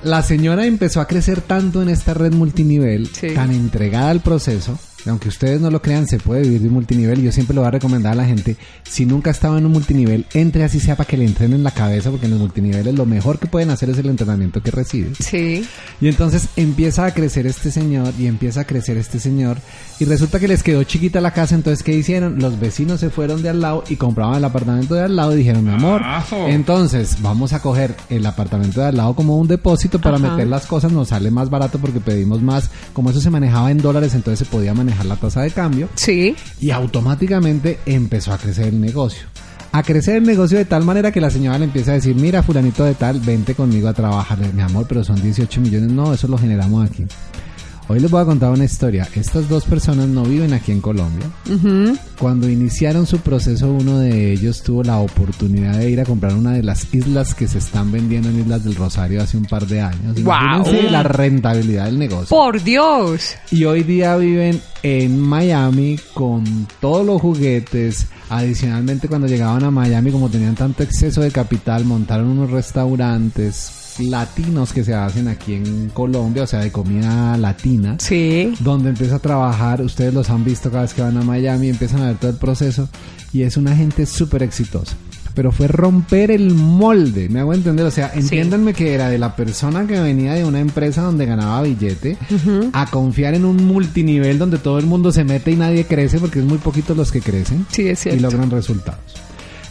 La 0.08 0.22
señora 0.22 0.64
empezó 0.64 1.02
a 1.02 1.06
crecer 1.06 1.42
tanto 1.42 1.82
en 1.82 1.90
esta 1.90 2.14
red 2.14 2.32
multinivel, 2.32 3.08
Sí. 3.08 3.28
tan 3.34 3.50
entregada 3.50 4.08
al 4.08 4.20
proceso, 4.20 4.78
aunque 5.06 5.28
ustedes 5.28 5.60
no 5.60 5.70
lo 5.70 5.80
crean, 5.80 6.06
se 6.06 6.18
puede 6.18 6.42
vivir 6.42 6.62
de 6.62 6.68
multinivel. 6.68 7.22
Yo 7.22 7.32
siempre 7.32 7.54
lo 7.54 7.62
voy 7.62 7.68
a 7.68 7.72
recomendar 7.72 8.12
a 8.12 8.16
la 8.16 8.24
gente, 8.24 8.56
si 8.82 9.06
nunca 9.06 9.30
estaba 9.30 9.58
en 9.58 9.66
un 9.66 9.72
multinivel, 9.72 10.26
entre 10.34 10.64
así 10.64 10.80
sea 10.80 10.96
para 10.96 11.08
que 11.08 11.16
le 11.16 11.24
entrenen 11.24 11.62
la 11.62 11.70
cabeza, 11.70 12.10
porque 12.10 12.26
en 12.26 12.32
los 12.32 12.40
multiniveles 12.40 12.94
lo 12.94 13.06
mejor 13.06 13.38
que 13.38 13.46
pueden 13.46 13.70
hacer 13.70 13.90
es 13.90 13.98
el 13.98 14.06
entrenamiento 14.06 14.62
que 14.62 14.70
recibe. 14.70 15.12
Sí. 15.18 15.64
Y 16.00 16.08
entonces 16.08 16.48
empieza 16.56 17.06
a 17.06 17.12
crecer 17.12 17.46
este 17.46 17.70
señor 17.70 18.12
y 18.18 18.26
empieza 18.26 18.62
a 18.62 18.64
crecer 18.64 18.96
este 18.96 19.20
señor 19.20 19.58
y 20.00 20.04
resulta 20.04 20.38
que 20.38 20.48
les 20.48 20.62
quedó 20.62 20.82
chiquita 20.84 21.20
la 21.20 21.32
casa, 21.32 21.54
entonces 21.54 21.82
¿qué 21.82 21.94
hicieron? 21.94 22.38
Los 22.38 22.58
vecinos 22.58 23.00
se 23.00 23.10
fueron 23.10 23.42
de 23.42 23.50
al 23.50 23.60
lado 23.60 23.84
y 23.88 23.96
compraban 23.96 24.36
el 24.36 24.44
apartamento 24.44 24.94
de 24.94 25.02
al 25.02 25.16
lado 25.16 25.34
y 25.34 25.38
dijeron, 25.38 25.64
mi 25.64 25.72
amor, 25.72 26.02
entonces 26.48 27.18
vamos 27.20 27.52
a 27.52 27.60
coger 27.60 27.94
el 28.08 28.26
apartamento 28.26 28.80
de 28.80 28.88
al 28.88 28.96
lado 28.96 29.14
como 29.14 29.38
un 29.38 29.48
depósito 29.48 30.00
para 30.00 30.16
Ajá. 30.16 30.30
meter 30.30 30.48
las 30.48 30.66
cosas, 30.66 30.92
nos 30.92 31.08
sale 31.08 31.30
más 31.30 31.50
barato 31.50 31.78
porque 31.78 32.00
pedimos 32.00 32.42
más, 32.42 32.70
como 32.92 33.10
eso 33.10 33.20
se 33.20 33.30
manejaba 33.30 33.70
en 33.70 33.78
dólares, 33.78 34.14
entonces 34.14 34.46
se 34.46 34.52
podía 34.52 34.74
manejar 34.74 34.87
la 35.04 35.16
tasa 35.16 35.42
de 35.42 35.50
cambio 35.50 35.88
Sí. 35.94 36.34
y 36.60 36.70
automáticamente 36.70 37.78
empezó 37.86 38.32
a 38.32 38.38
crecer 38.38 38.66
el 38.68 38.80
negocio. 38.80 39.26
A 39.72 39.82
crecer 39.82 40.16
el 40.16 40.24
negocio 40.24 40.56
de 40.56 40.64
tal 40.64 40.84
manera 40.84 41.12
que 41.12 41.20
la 41.20 41.30
señora 41.30 41.58
le 41.58 41.66
empieza 41.66 41.90
a 41.90 41.94
decir, 41.94 42.14
mira 42.16 42.42
fulanito 42.42 42.84
de 42.84 42.94
tal, 42.94 43.20
vente 43.20 43.54
conmigo 43.54 43.88
a 43.88 43.92
trabajar. 43.92 44.38
Mi 44.54 44.62
amor, 44.62 44.86
pero 44.88 45.04
son 45.04 45.20
18 45.20 45.60
millones. 45.60 45.90
No, 45.92 46.14
eso 46.14 46.26
lo 46.26 46.38
generamos 46.38 46.88
aquí. 46.90 47.04
Hoy 47.90 48.00
les 48.00 48.10
voy 48.10 48.20
a 48.20 48.26
contar 48.26 48.50
una 48.50 48.66
historia. 48.66 49.08
Estas 49.14 49.48
dos 49.48 49.64
personas 49.64 50.08
no 50.08 50.22
viven 50.22 50.52
aquí 50.52 50.72
en 50.72 50.82
Colombia. 50.82 51.24
Cuando 52.18 52.46
iniciaron 52.46 53.06
su 53.06 53.18
proceso, 53.20 53.72
uno 53.72 53.98
de 54.00 54.30
ellos 54.30 54.62
tuvo 54.62 54.82
la 54.82 54.98
oportunidad 54.98 55.78
de 55.78 55.88
ir 55.88 55.98
a 55.98 56.04
comprar 56.04 56.34
una 56.34 56.52
de 56.52 56.62
las 56.62 56.92
islas 56.92 57.34
que 57.34 57.48
se 57.48 57.56
están 57.56 57.90
vendiendo 57.90 58.28
en 58.28 58.40
Islas 58.40 58.64
del 58.64 58.74
Rosario 58.74 59.22
hace 59.22 59.38
un 59.38 59.46
par 59.46 59.66
de 59.66 59.80
años. 59.80 60.18
Imagínense 60.18 60.90
la 60.90 61.02
rentabilidad 61.02 61.86
del 61.86 61.98
negocio. 61.98 62.28
Por 62.28 62.62
Dios. 62.62 63.36
Y 63.50 63.64
hoy 63.64 63.84
día 63.84 64.18
viven 64.18 64.60
en 64.82 65.18
Miami 65.18 65.98
con 66.12 66.66
todos 66.82 67.06
los 67.06 67.22
juguetes. 67.22 68.06
Adicionalmente, 68.28 69.08
cuando 69.08 69.28
llegaban 69.28 69.64
a 69.64 69.70
Miami, 69.70 70.12
como 70.12 70.28
tenían 70.28 70.56
tanto 70.56 70.82
exceso 70.82 71.22
de 71.22 71.30
capital, 71.30 71.86
montaron 71.86 72.26
unos 72.28 72.50
restaurantes 72.50 73.87
latinos 74.00 74.72
que 74.72 74.84
se 74.84 74.94
hacen 74.94 75.28
aquí 75.28 75.54
en 75.54 75.90
Colombia, 75.90 76.44
o 76.44 76.46
sea, 76.46 76.60
de 76.60 76.72
comida 76.72 77.36
latina. 77.36 77.96
Sí. 77.98 78.54
Donde 78.60 78.90
empieza 78.90 79.16
a 79.16 79.18
trabajar, 79.20 79.82
ustedes 79.82 80.14
los 80.14 80.30
han 80.30 80.44
visto 80.44 80.70
cada 80.70 80.82
vez 80.82 80.94
que 80.94 81.02
van 81.02 81.16
a 81.16 81.22
Miami, 81.22 81.68
empiezan 81.68 82.02
a 82.02 82.06
ver 82.06 82.16
todo 82.16 82.30
el 82.30 82.36
proceso 82.36 82.88
y 83.32 83.42
es 83.42 83.56
una 83.56 83.74
gente 83.76 84.06
súper 84.06 84.42
exitosa. 84.42 84.96
Pero 85.34 85.52
fue 85.52 85.68
romper 85.68 86.32
el 86.32 86.52
molde, 86.52 87.28
me 87.28 87.38
hago 87.38 87.54
entender, 87.54 87.86
o 87.86 87.92
sea, 87.92 88.10
entiéndanme 88.12 88.74
que 88.74 88.92
era 88.92 89.08
de 89.08 89.18
la 89.18 89.36
persona 89.36 89.86
que 89.86 90.00
venía 90.00 90.34
de 90.34 90.44
una 90.44 90.58
empresa 90.58 91.02
donde 91.02 91.26
ganaba 91.26 91.62
billete 91.62 92.16
a 92.72 92.86
confiar 92.86 93.34
en 93.34 93.44
un 93.44 93.64
multinivel 93.64 94.38
donde 94.38 94.58
todo 94.58 94.80
el 94.80 94.86
mundo 94.86 95.12
se 95.12 95.22
mete 95.22 95.52
y 95.52 95.56
nadie 95.56 95.84
crece 95.84 96.18
porque 96.18 96.40
es 96.40 96.44
muy 96.44 96.58
poquitos 96.58 96.96
los 96.96 97.12
que 97.12 97.20
crecen 97.20 97.66
Sí, 97.70 97.86
es 97.86 98.04
y 98.06 98.18
logran 98.18 98.50
resultados. 98.50 99.27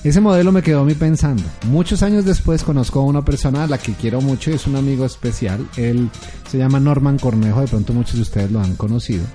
Ese 0.07 0.21
modelo 0.21 0.53
me 0.53 0.61
quedó 0.61 0.79
a 0.79 0.85
mí 0.85 0.93
pensando. 0.93 1.43
Muchos 1.65 2.01
años 2.01 2.23
después 2.23 2.63
conozco 2.63 3.01
a 3.01 3.03
una 3.03 3.25
persona 3.25 3.65
a 3.65 3.67
la 3.67 3.77
que 3.77 3.91
quiero 3.91 4.21
mucho 4.21 4.49
y 4.49 4.53
es 4.53 4.65
un 4.65 4.77
amigo 4.77 5.03
especial. 5.03 5.67
Él 5.75 6.09
se 6.49 6.57
llama 6.57 6.79
Norman 6.79 7.19
Cornejo, 7.19 7.59
de 7.59 7.67
pronto 7.67 7.91
muchos 7.91 8.15
de 8.15 8.21
ustedes 8.21 8.49
lo 8.49 8.61
han 8.61 8.77
conocido. 8.77 9.25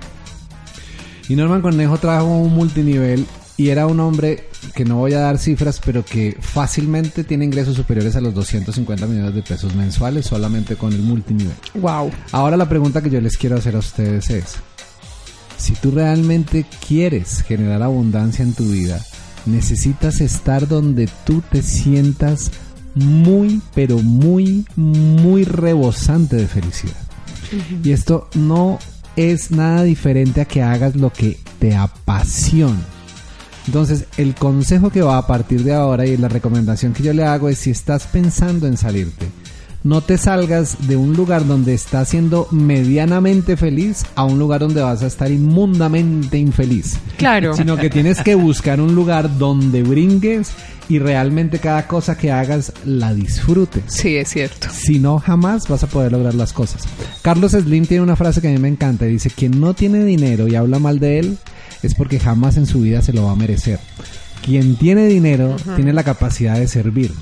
Y 1.29 1.35
Norman 1.35 1.61
Cornejo 1.61 1.99
trajo 1.99 2.25
un 2.25 2.55
multinivel 2.55 3.27
y 3.55 3.69
era 3.69 3.85
un 3.85 3.99
hombre 3.99 4.49
que 4.73 4.83
no 4.83 4.95
voy 4.95 5.13
a 5.13 5.19
dar 5.19 5.37
cifras, 5.37 5.79
pero 5.79 6.03
que 6.03 6.35
fácilmente 6.41 7.23
tiene 7.23 7.45
ingresos 7.45 7.75
superiores 7.75 8.15
a 8.15 8.21
los 8.21 8.33
250 8.33 9.05
millones 9.05 9.35
de 9.35 9.43
pesos 9.43 9.75
mensuales 9.75 10.25
solamente 10.25 10.75
con 10.75 10.91
el 10.91 11.03
multinivel. 11.03 11.53
Wow. 11.75 12.09
Ahora 12.31 12.57
la 12.57 12.67
pregunta 12.67 12.99
que 12.99 13.11
yo 13.11 13.21
les 13.21 13.37
quiero 13.37 13.57
hacer 13.57 13.75
a 13.75 13.79
ustedes 13.79 14.27
es, 14.31 14.55
si 15.55 15.73
tú 15.73 15.91
realmente 15.91 16.65
quieres 16.87 17.43
generar 17.43 17.83
abundancia 17.83 18.41
en 18.41 18.53
tu 18.53 18.63
vida, 18.71 18.99
necesitas 19.45 20.21
estar 20.21 20.67
donde 20.67 21.09
tú 21.25 21.41
te 21.51 21.61
sientas 21.61 22.51
muy, 22.95 23.61
pero 23.73 23.97
muy, 23.99 24.65
muy 24.75 25.43
rebosante 25.43 26.35
de 26.35 26.47
felicidad. 26.47 26.95
Y 27.83 27.91
esto 27.91 28.29
no 28.35 28.79
es 29.15 29.51
nada 29.51 29.83
diferente 29.83 30.41
a 30.41 30.45
que 30.45 30.61
hagas 30.61 30.95
lo 30.95 31.11
que 31.11 31.37
te 31.59 31.75
apasiona. 31.75 32.81
Entonces, 33.67 34.05
el 34.17 34.35
consejo 34.35 34.89
que 34.89 35.01
va 35.01 35.17
a 35.17 35.27
partir 35.27 35.63
de 35.63 35.73
ahora 35.73 36.05
y 36.05 36.17
la 36.17 36.27
recomendación 36.27 36.93
que 36.93 37.03
yo 37.03 37.13
le 37.13 37.23
hago 37.23 37.47
es 37.47 37.59
si 37.59 37.69
estás 37.69 38.07
pensando 38.07 38.67
en 38.67 38.75
salirte, 38.75 39.27
no 39.83 40.01
te 40.01 40.17
salgas 40.17 40.87
de 40.87 40.95
un 40.95 41.13
lugar 41.13 41.45
donde 41.45 41.73
estás 41.73 42.09
siendo 42.09 42.47
medianamente 42.51 43.57
feliz 43.57 44.05
a 44.15 44.23
un 44.23 44.39
lugar 44.39 44.61
donde 44.61 44.81
vas 44.81 45.03
a 45.03 45.07
estar 45.07 45.31
inmundamente 45.31 46.37
infeliz. 46.37 46.97
Claro. 47.17 47.53
Sino 47.55 47.77
que 47.77 47.89
tienes 47.89 48.21
que 48.21 48.35
buscar 48.35 48.79
un 48.79 48.95
lugar 48.95 49.37
donde 49.37 49.83
brinques 49.83 50.53
y 50.89 50.99
realmente 50.99 51.59
cada 51.59 51.87
cosa 51.87 52.17
que 52.17 52.31
hagas 52.31 52.73
la 52.85 53.13
disfrutes. 53.13 53.83
Sí, 53.87 54.15
es 54.15 54.29
cierto. 54.29 54.67
Si 54.71 54.99
no, 54.99 55.19
jamás 55.19 55.67
vas 55.67 55.83
a 55.83 55.87
poder 55.87 56.11
lograr 56.11 56.33
las 56.33 56.53
cosas. 56.53 56.83
Carlos 57.21 57.51
Slim 57.51 57.85
tiene 57.85 58.03
una 58.03 58.15
frase 58.15 58.41
que 58.41 58.47
a 58.47 58.51
mí 58.51 58.57
me 58.57 58.67
encanta 58.67 59.05
y 59.05 59.11
dice, 59.11 59.29
quien 59.29 59.59
no 59.59 59.73
tiene 59.73 60.03
dinero 60.03 60.47
y 60.47 60.55
habla 60.55 60.79
mal 60.79 60.99
de 60.99 61.19
él 61.19 61.37
es 61.81 61.95
porque 61.95 62.19
jamás 62.19 62.57
en 62.57 62.65
su 62.65 62.81
vida 62.81 63.01
se 63.01 63.13
lo 63.13 63.25
va 63.25 63.31
a 63.31 63.35
merecer. 63.35 63.79
Quien 64.43 64.75
tiene 64.75 65.07
dinero 65.07 65.55
tiene 65.75 65.93
la 65.93 66.03
capacidad 66.03 66.57
de 66.57 66.67
servir. 66.67 67.13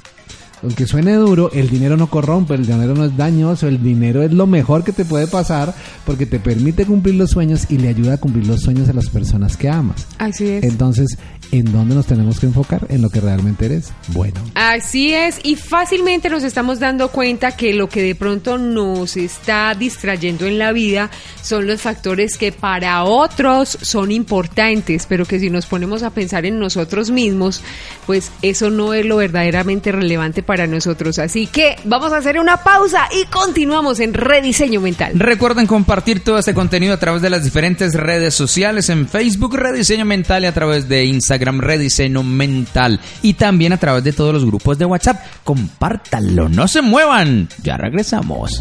Aunque 0.63 0.85
suene 0.85 1.13
duro, 1.13 1.51
el 1.53 1.69
dinero 1.69 1.97
no 1.97 2.07
corrompe, 2.07 2.53
el 2.53 2.65
dinero 2.65 2.93
no 2.93 3.05
es 3.05 3.17
dañoso, 3.17 3.67
el 3.67 3.81
dinero 3.81 4.21
es 4.21 4.31
lo 4.31 4.47
mejor 4.47 4.83
que 4.83 4.91
te 4.91 5.05
puede 5.05 5.27
pasar 5.27 5.73
porque 6.05 6.25
te 6.25 6.39
permite 6.39 6.85
cumplir 6.85 7.15
los 7.15 7.31
sueños 7.31 7.65
y 7.69 7.77
le 7.77 7.89
ayuda 7.89 8.13
a 8.13 8.17
cumplir 8.17 8.47
los 8.47 8.61
sueños 8.61 8.87
a 8.89 8.93
las 8.93 9.09
personas 9.09 9.57
que 9.57 9.69
amas. 9.69 10.07
Así 10.19 10.47
es. 10.47 10.63
Entonces, 10.63 11.17
¿en 11.51 11.72
dónde 11.72 11.96
nos 11.96 12.05
tenemos 12.05 12.39
que 12.39 12.46
enfocar? 12.46 12.86
En 12.89 13.01
lo 13.01 13.10
que 13.10 13.20
realmente 13.20 13.65
eres 13.65 13.91
bueno. 14.08 14.39
Así 14.55 15.13
es, 15.13 15.39
y 15.43 15.55
fácilmente 15.55 16.29
nos 16.29 16.43
estamos 16.43 16.79
dando 16.79 17.10
cuenta 17.10 17.55
que 17.55 17.74
lo 17.74 17.89
que 17.89 18.01
de 18.01 18.15
pronto 18.15 18.58
nos 18.58 19.17
está 19.17 19.74
distrayendo 19.75 20.46
en 20.46 20.58
la 20.58 20.72
vida 20.72 21.10
son 21.41 21.67
los 21.67 21.81
factores 21.81 22.38
que 22.38 22.51
para 22.51 23.03
otros 23.03 23.77
son 23.81 24.12
importantes, 24.12 25.05
pero 25.08 25.25
que 25.25 25.39
si 25.39 25.50
nos 25.50 25.65
ponemos 25.65 26.03
a 26.03 26.12
pensar 26.12 26.46
en 26.46 26.60
nosotros 26.60 27.12
mismos, 27.12 27.62
pues 28.05 28.31
eso 28.41 28.70
no 28.70 28.93
es 28.93 29.05
lo 29.05 29.17
verdaderamente 29.17 29.91
relevante 29.91 30.43
para 30.43 30.67
nosotros. 30.67 31.20
Así 31.20 31.48
que 31.48 31.75
vamos 31.84 32.13
a 32.13 32.17
hacer 32.17 32.39
una 32.39 32.58
pausa 32.58 33.10
y 33.12 33.25
continuamos 33.25 34.00
en 34.00 34.13
Rediseño 34.13 34.79
Mental. 34.79 35.13
Recuerden 35.15 35.67
compartir 35.67 36.24
todo 36.24 36.39
este 36.39 36.53
contenido 36.53 36.93
a 36.93 36.98
través 36.98 37.22
de 37.22 37.29
las 37.29 37.43
diferentes 37.43 37.93
redes 37.96 38.34
sociales 38.34 38.89
en 38.89 39.08
Facebook 39.08 39.55
Rediseño 39.55 40.05
Mental 40.05 40.43
y 40.43 40.48
a 40.48 40.53
través 40.53 40.88
de 40.88 41.03
Instagram 41.05 41.40
Rediseño 41.45 42.24
Mental 42.24 43.00
y 43.21 43.33
también 43.33 43.74
a 43.74 43.77
través 43.77 44.03
de 44.03 44.13
todos 44.13 44.33
los 44.33 44.45
grupos 44.45 44.77
de 44.77 44.86
WhatsApp. 44.86 45.21
Compártanlo, 45.43 46.50
no 46.50 46.67
se 46.67 46.81
muevan. 46.81 47.48
Ya 47.63 47.77
regresamos. 47.77 48.60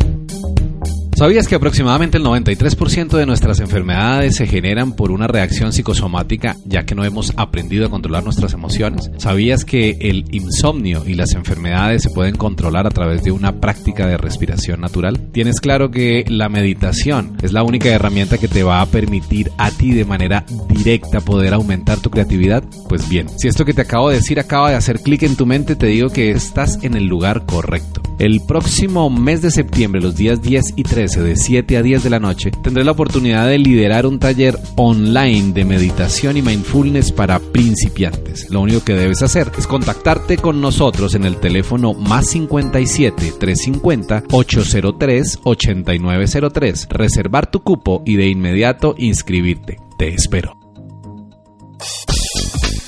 ¿Sabías 1.21 1.49
que 1.49 1.55
aproximadamente 1.55 2.17
el 2.17 2.25
93% 2.25 3.11
de 3.11 3.27
nuestras 3.27 3.61
enfermedades 3.61 4.37
se 4.37 4.47
generan 4.47 4.93
por 4.93 5.11
una 5.11 5.27
reacción 5.27 5.71
psicosomática 5.71 6.57
ya 6.65 6.85
que 6.85 6.95
no 6.95 7.05
hemos 7.05 7.35
aprendido 7.37 7.85
a 7.85 7.91
controlar 7.91 8.25
nuestras 8.25 8.55
emociones? 8.55 9.11
¿Sabías 9.19 9.67
que 9.67 9.99
el 10.00 10.25
insomnio 10.31 11.03
y 11.07 11.12
las 11.12 11.35
enfermedades 11.35 12.05
se 12.05 12.09
pueden 12.09 12.37
controlar 12.37 12.87
a 12.87 12.91
través 12.91 13.23
de 13.23 13.33
una 13.33 13.61
práctica 13.61 14.07
de 14.07 14.17
respiración 14.17 14.81
natural? 14.81 15.21
¿Tienes 15.31 15.61
claro 15.61 15.91
que 15.91 16.25
la 16.27 16.49
meditación 16.49 17.37
es 17.43 17.53
la 17.53 17.65
única 17.65 17.91
herramienta 17.91 18.39
que 18.39 18.49
te 18.49 18.62
va 18.62 18.81
a 18.81 18.87
permitir 18.87 19.53
a 19.59 19.71
ti 19.71 19.93
de 19.93 20.07
manera 20.07 20.47
directa 20.71 21.21
poder 21.21 21.53
aumentar 21.53 22.00
tu 22.00 22.09
creatividad? 22.09 22.65
Pues 22.89 23.07
bien, 23.11 23.29
si 23.39 23.47
esto 23.47 23.67
que 23.67 23.75
te 23.75 23.83
acabo 23.83 24.09
de 24.09 24.17
decir 24.17 24.41
acaba 24.41 24.71
de 24.71 24.77
hacer 24.77 25.00
clic 25.00 25.25
en 25.25 25.37
tu 25.37 25.45
mente, 25.45 25.77
te 25.77 25.89
digo 25.89 26.09
que 26.09 26.31
estás 26.31 26.83
en 26.83 26.95
el 26.97 27.05
lugar 27.05 27.45
correcto. 27.45 28.00
El 28.19 28.41
próximo 28.47 29.09
mes 29.09 29.41
de 29.41 29.50
septiembre, 29.50 30.00
los 30.00 30.15
días 30.15 30.43
10 30.43 30.75
y 30.77 30.83
13, 30.83 31.10
de 31.19 31.35
7 31.35 31.76
a 31.76 31.83
10 31.83 32.05
de 32.05 32.11
la 32.11 32.21
noche, 32.21 32.52
tendré 32.62 32.85
la 32.85 32.93
oportunidad 32.93 33.49
de 33.49 33.59
liderar 33.59 34.07
un 34.07 34.21
taller 34.21 34.57
online 34.76 35.52
de 35.52 35.64
meditación 35.64 36.37
y 36.37 36.43
mindfulness 36.43 37.11
para 37.11 37.40
principiantes. 37.40 38.49
Lo 38.50 38.61
único 38.61 38.85
que 38.85 38.95
debes 38.95 39.23
hacer 39.23 39.50
es 39.59 39.67
contactarte 39.67 40.37
con 40.37 40.61
nosotros 40.61 41.14
en 41.17 41.25
el 41.25 41.37
teléfono 41.37 41.95
más 41.95 42.29
57 42.29 43.35
350 43.38 44.25
803 44.31 45.40
8903, 45.43 46.88
reservar 46.90 47.50
tu 47.50 47.61
cupo 47.61 48.02
y 48.07 48.17
de 48.17 48.29
inmediato 48.29 48.95
inscribirte. 48.97 49.79
Te 49.99 50.14
espero. 50.14 50.57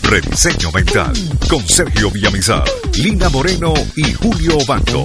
Rediseño 0.03 0.71
Mental 0.73 1.13
con 1.49 1.67
Sergio 1.67 2.11
Villamizar, 2.11 2.65
Lina 3.03 3.29
Moreno 3.31 3.73
y 3.97 4.13
Julio 4.13 4.59
Banco. 4.67 5.03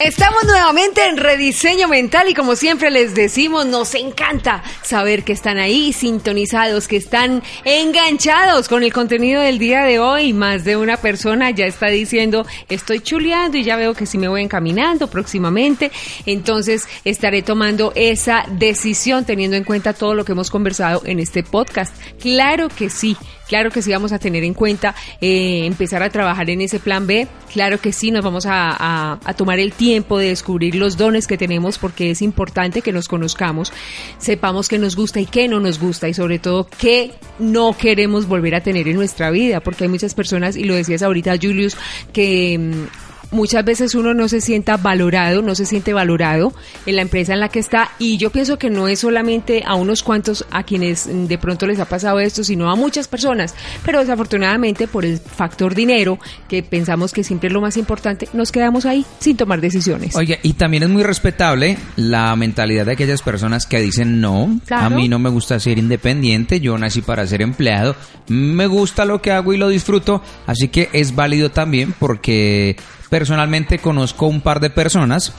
Estamos 0.00 0.44
nuevamente 0.46 1.06
en 1.06 1.18
Rediseño 1.18 1.86
Mental 1.86 2.26
y 2.26 2.32
como 2.32 2.56
siempre 2.56 2.90
les 2.90 3.14
decimos, 3.14 3.66
nos 3.66 3.94
encanta 3.94 4.62
saber 4.82 5.24
que 5.24 5.34
están 5.34 5.58
ahí 5.58 5.92
sintonizados, 5.92 6.88
que 6.88 6.96
están 6.96 7.42
enganchados 7.66 8.66
con 8.66 8.82
el 8.82 8.94
contenido 8.94 9.42
del 9.42 9.58
día 9.58 9.82
de 9.82 9.98
hoy. 9.98 10.32
Más 10.32 10.64
de 10.64 10.78
una 10.78 10.96
persona 10.96 11.50
ya 11.50 11.66
está 11.66 11.88
diciendo, 11.88 12.46
estoy 12.70 13.00
chuleando 13.00 13.58
y 13.58 13.62
ya 13.62 13.76
veo 13.76 13.92
que 13.92 14.06
si 14.06 14.16
me 14.16 14.28
voy 14.28 14.40
encaminando 14.40 15.10
próximamente, 15.10 15.92
entonces 16.24 16.88
estaré 17.04 17.42
tomando 17.42 17.92
esa 17.94 18.46
decisión 18.52 19.26
teniendo 19.26 19.58
en 19.58 19.64
cuenta 19.64 19.92
todo 19.92 20.14
lo 20.14 20.24
que 20.24 20.32
hemos 20.32 20.50
conversado 20.50 21.02
en 21.04 21.20
este 21.20 21.42
podcast. 21.42 21.94
Claro 22.18 22.70
que 22.70 22.88
sí. 22.88 23.18
Claro 23.50 23.72
que 23.72 23.82
sí 23.82 23.90
vamos 23.90 24.12
a 24.12 24.20
tener 24.20 24.44
en 24.44 24.54
cuenta 24.54 24.94
eh, 25.20 25.66
empezar 25.66 26.04
a 26.04 26.08
trabajar 26.08 26.48
en 26.50 26.60
ese 26.60 26.78
plan 26.78 27.08
B. 27.08 27.26
Claro 27.52 27.80
que 27.80 27.92
sí 27.92 28.12
nos 28.12 28.22
vamos 28.22 28.46
a, 28.46 29.18
a, 29.24 29.34
tomar 29.34 29.58
el 29.58 29.72
tiempo 29.72 30.18
de 30.18 30.28
descubrir 30.28 30.76
los 30.76 30.96
dones 30.96 31.26
que 31.26 31.36
tenemos 31.36 31.76
porque 31.76 32.12
es 32.12 32.22
importante 32.22 32.80
que 32.80 32.92
nos 32.92 33.08
conozcamos, 33.08 33.72
sepamos 34.18 34.68
qué 34.68 34.78
nos 34.78 34.94
gusta 34.94 35.18
y 35.18 35.26
qué 35.26 35.48
no 35.48 35.58
nos 35.58 35.80
gusta 35.80 36.08
y 36.08 36.14
sobre 36.14 36.38
todo 36.38 36.68
qué 36.78 37.10
no 37.40 37.76
queremos 37.76 38.28
volver 38.28 38.54
a 38.54 38.60
tener 38.60 38.86
en 38.86 38.94
nuestra 38.94 39.32
vida 39.32 39.58
porque 39.58 39.82
hay 39.82 39.90
muchas 39.90 40.14
personas, 40.14 40.54
y 40.54 40.62
lo 40.62 40.76
decías 40.76 41.02
ahorita 41.02 41.34
Julius, 41.42 41.76
que 42.12 42.56
mm, 42.56 43.09
muchas 43.30 43.64
veces 43.64 43.94
uno 43.94 44.14
no 44.14 44.28
se 44.28 44.40
sienta 44.40 44.76
valorado, 44.76 45.42
no 45.42 45.54
se 45.54 45.66
siente 45.66 45.92
valorado 45.92 46.52
en 46.86 46.96
la 46.96 47.02
empresa 47.02 47.32
en 47.32 47.40
la 47.40 47.48
que 47.48 47.58
está. 47.58 47.90
Y 47.98 48.16
yo 48.16 48.30
pienso 48.30 48.58
que 48.58 48.70
no 48.70 48.88
es 48.88 49.00
solamente 49.00 49.62
a 49.66 49.74
unos 49.74 50.02
cuantos 50.02 50.44
a 50.50 50.62
quienes 50.62 51.08
de 51.28 51.38
pronto 51.38 51.66
les 51.66 51.78
ha 51.80 51.84
pasado 51.84 52.20
esto, 52.20 52.44
sino 52.44 52.70
a 52.70 52.76
muchas 52.76 53.08
personas, 53.08 53.54
pero 53.84 54.00
desafortunadamente 54.00 54.88
por 54.88 55.04
el 55.04 55.18
factor 55.18 55.74
dinero, 55.74 56.18
que 56.48 56.62
pensamos 56.62 57.12
que 57.12 57.24
siempre 57.24 57.48
es 57.48 57.52
lo 57.52 57.60
más 57.60 57.76
importante, 57.76 58.28
nos 58.32 58.52
quedamos 58.52 58.86
ahí 58.86 59.04
sin 59.18 59.36
tomar 59.36 59.60
decisiones. 59.60 60.14
Oye, 60.16 60.38
y 60.42 60.54
también 60.54 60.82
es 60.82 60.88
muy 60.88 61.02
respetable 61.02 61.76
la 61.96 62.34
mentalidad 62.36 62.86
de 62.86 62.92
aquellas 62.92 63.22
personas 63.22 63.66
que 63.66 63.80
dicen 63.80 64.20
no, 64.20 64.60
a 64.70 64.90
mí 64.90 65.08
no 65.08 65.18
me 65.18 65.30
gusta 65.30 65.58
ser 65.60 65.78
independiente, 65.78 66.60
yo 66.60 66.76
nací 66.78 67.02
para 67.02 67.26
ser 67.26 67.42
empleado, 67.42 67.96
me 68.28 68.66
gusta 68.66 69.04
lo 69.04 69.20
que 69.20 69.32
hago 69.32 69.52
y 69.52 69.58
lo 69.58 69.68
disfruto, 69.68 70.22
así 70.46 70.68
que 70.68 70.88
es 70.92 71.14
válido 71.14 71.50
también 71.50 71.94
porque 71.98 72.76
Personalmente 73.10 73.78
conozco 73.78 74.26
un 74.26 74.40
par 74.40 74.60
de 74.60 74.70
personas 74.70 75.32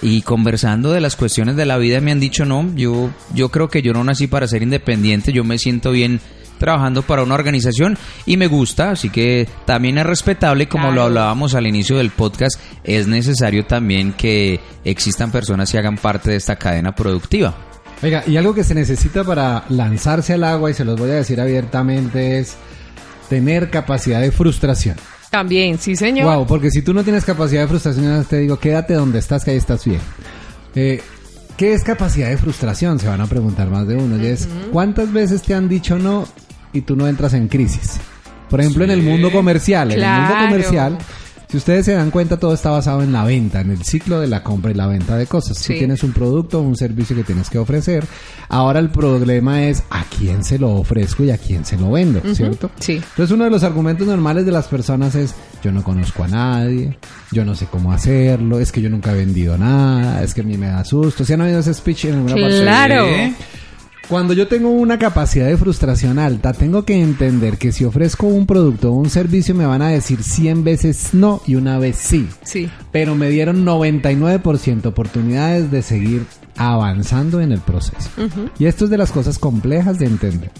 y 0.00 0.22
conversando 0.22 0.92
de 0.92 1.00
las 1.00 1.16
cuestiones 1.16 1.56
de 1.56 1.66
la 1.66 1.76
vida 1.76 2.00
me 2.00 2.12
han 2.12 2.20
dicho, 2.20 2.44
no, 2.44 2.70
yo, 2.76 3.10
yo 3.34 3.48
creo 3.50 3.68
que 3.68 3.82
yo 3.82 3.92
no 3.92 4.04
nací 4.04 4.28
para 4.28 4.46
ser 4.46 4.62
independiente, 4.62 5.32
yo 5.32 5.42
me 5.42 5.58
siento 5.58 5.90
bien 5.90 6.20
trabajando 6.58 7.02
para 7.02 7.22
una 7.22 7.34
organización 7.34 7.98
y 8.24 8.36
me 8.36 8.46
gusta, 8.46 8.92
así 8.92 9.10
que 9.10 9.48
también 9.64 9.98
es 9.98 10.06
respetable, 10.06 10.68
como 10.68 10.90
lo 10.92 11.02
hablábamos 11.02 11.54
al 11.54 11.66
inicio 11.66 11.98
del 11.98 12.10
podcast, 12.10 12.60
es 12.84 13.06
necesario 13.08 13.66
también 13.66 14.12
que 14.12 14.60
existan 14.84 15.30
personas 15.30 15.70
que 15.70 15.78
hagan 15.78 15.96
parte 15.96 16.30
de 16.30 16.36
esta 16.36 16.56
cadena 16.56 16.94
productiva. 16.94 17.54
Oiga, 18.02 18.22
y 18.26 18.36
algo 18.36 18.54
que 18.54 18.62
se 18.62 18.74
necesita 18.74 19.24
para 19.24 19.64
lanzarse 19.68 20.34
al 20.34 20.44
agua, 20.44 20.70
y 20.70 20.74
se 20.74 20.84
los 20.84 20.98
voy 20.98 21.10
a 21.10 21.14
decir 21.14 21.40
abiertamente, 21.40 22.38
es 22.38 22.56
tener 23.28 23.70
capacidad 23.70 24.20
de 24.20 24.30
frustración. 24.30 24.96
También, 25.30 25.78
sí, 25.78 25.96
señor. 25.96 26.34
Wow, 26.34 26.46
porque 26.46 26.70
si 26.70 26.82
tú 26.82 26.94
no 26.94 27.04
tienes 27.04 27.24
capacidad 27.24 27.62
de 27.62 27.68
frustración, 27.68 28.24
te 28.24 28.38
digo, 28.38 28.58
quédate 28.58 28.94
donde 28.94 29.18
estás, 29.18 29.44
que 29.44 29.50
ahí 29.50 29.56
estás 29.56 29.84
bien. 29.84 30.00
Eh, 30.74 31.00
¿Qué 31.56 31.72
es 31.72 31.82
capacidad 31.82 32.28
de 32.28 32.36
frustración? 32.36 32.98
Se 32.98 33.08
van 33.08 33.20
a 33.20 33.26
preguntar 33.26 33.68
más 33.70 33.86
de 33.86 33.96
uno. 33.96 34.22
Y 34.22 34.26
es, 34.26 34.46
¿cuántas 34.72 35.12
veces 35.12 35.42
te 35.42 35.54
han 35.54 35.68
dicho 35.68 35.98
no 35.98 36.26
y 36.72 36.82
tú 36.82 36.96
no 36.96 37.08
entras 37.08 37.32
en 37.34 37.48
crisis? 37.48 37.98
Por 38.50 38.60
ejemplo, 38.60 38.84
en 38.84 38.90
el 38.90 39.02
mundo 39.02 39.32
comercial. 39.32 39.90
En 39.92 40.02
el 40.02 40.20
mundo 40.20 40.34
comercial 40.38 40.98
si 41.48 41.56
ustedes 41.56 41.86
se 41.86 41.92
dan 41.92 42.10
cuenta, 42.10 42.38
todo 42.38 42.54
está 42.54 42.70
basado 42.70 43.02
en 43.02 43.12
la 43.12 43.24
venta, 43.24 43.60
en 43.60 43.70
el 43.70 43.82
ciclo 43.84 44.20
de 44.20 44.26
la 44.26 44.42
compra 44.42 44.72
y 44.72 44.74
la 44.74 44.88
venta 44.88 45.16
de 45.16 45.26
cosas. 45.26 45.56
Si 45.56 45.74
tienes 45.74 46.02
un 46.02 46.12
producto 46.12 46.58
o 46.58 46.62
un 46.62 46.76
servicio 46.76 47.14
que 47.14 47.22
tienes 47.22 47.48
que 47.48 47.58
ofrecer, 47.58 48.04
ahora 48.48 48.80
el 48.80 48.90
problema 48.90 49.64
es 49.64 49.84
a 49.90 50.04
quién 50.04 50.42
se 50.42 50.58
lo 50.58 50.72
ofrezco 50.72 51.22
y 51.22 51.30
a 51.30 51.38
quién 51.38 51.64
se 51.64 51.76
lo 51.76 51.92
vendo, 51.92 52.20
¿cierto? 52.34 52.70
Sí. 52.80 52.94
Entonces 52.94 53.30
uno 53.30 53.44
de 53.44 53.50
los 53.50 53.62
argumentos 53.62 54.06
normales 54.06 54.44
de 54.44 54.52
las 54.52 54.66
personas 54.66 55.14
es 55.14 55.34
yo 55.62 55.70
no 55.70 55.84
conozco 55.84 56.24
a 56.24 56.28
nadie, 56.28 56.98
yo 57.30 57.44
no 57.44 57.54
sé 57.54 57.66
cómo 57.66 57.92
hacerlo, 57.92 58.58
es 58.58 58.72
que 58.72 58.82
yo 58.82 58.90
nunca 58.90 59.12
he 59.12 59.16
vendido 59.16 59.56
nada, 59.56 60.22
es 60.22 60.34
que 60.34 60.40
a 60.40 60.44
mí 60.44 60.56
me 60.56 60.66
da 60.66 60.84
susto. 60.84 61.24
¿Si 61.24 61.32
han 61.32 61.40
oído 61.42 61.60
ese 61.60 61.74
speech 61.74 62.06
en 62.06 62.14
alguna 62.14 62.34
parte? 62.34 62.60
Claro. 62.60 63.06
Cuando 64.08 64.34
yo 64.34 64.46
tengo 64.46 64.70
una 64.70 65.00
capacidad 65.00 65.48
de 65.48 65.56
frustración 65.56 66.20
alta, 66.20 66.52
tengo 66.52 66.84
que 66.84 67.02
entender 67.02 67.58
que 67.58 67.72
si 67.72 67.84
ofrezco 67.84 68.28
un 68.28 68.46
producto 68.46 68.92
o 68.92 68.94
un 68.94 69.10
servicio 69.10 69.52
me 69.52 69.66
van 69.66 69.82
a 69.82 69.88
decir 69.88 70.22
100 70.22 70.62
veces 70.62 71.08
no 71.12 71.42
y 71.44 71.56
una 71.56 71.80
vez 71.80 71.96
sí. 71.96 72.28
Sí. 72.42 72.70
Pero 72.92 73.16
me 73.16 73.28
dieron 73.30 73.66
99% 73.66 74.86
oportunidades 74.86 75.72
de 75.72 75.82
seguir 75.82 76.24
avanzando 76.56 77.40
en 77.40 77.50
el 77.50 77.58
proceso. 77.58 78.08
Y 78.60 78.66
esto 78.66 78.84
es 78.84 78.90
de 78.90 78.98
las 78.98 79.10
cosas 79.10 79.40
complejas 79.40 79.98
de 79.98 80.06
entender. 80.06 80.52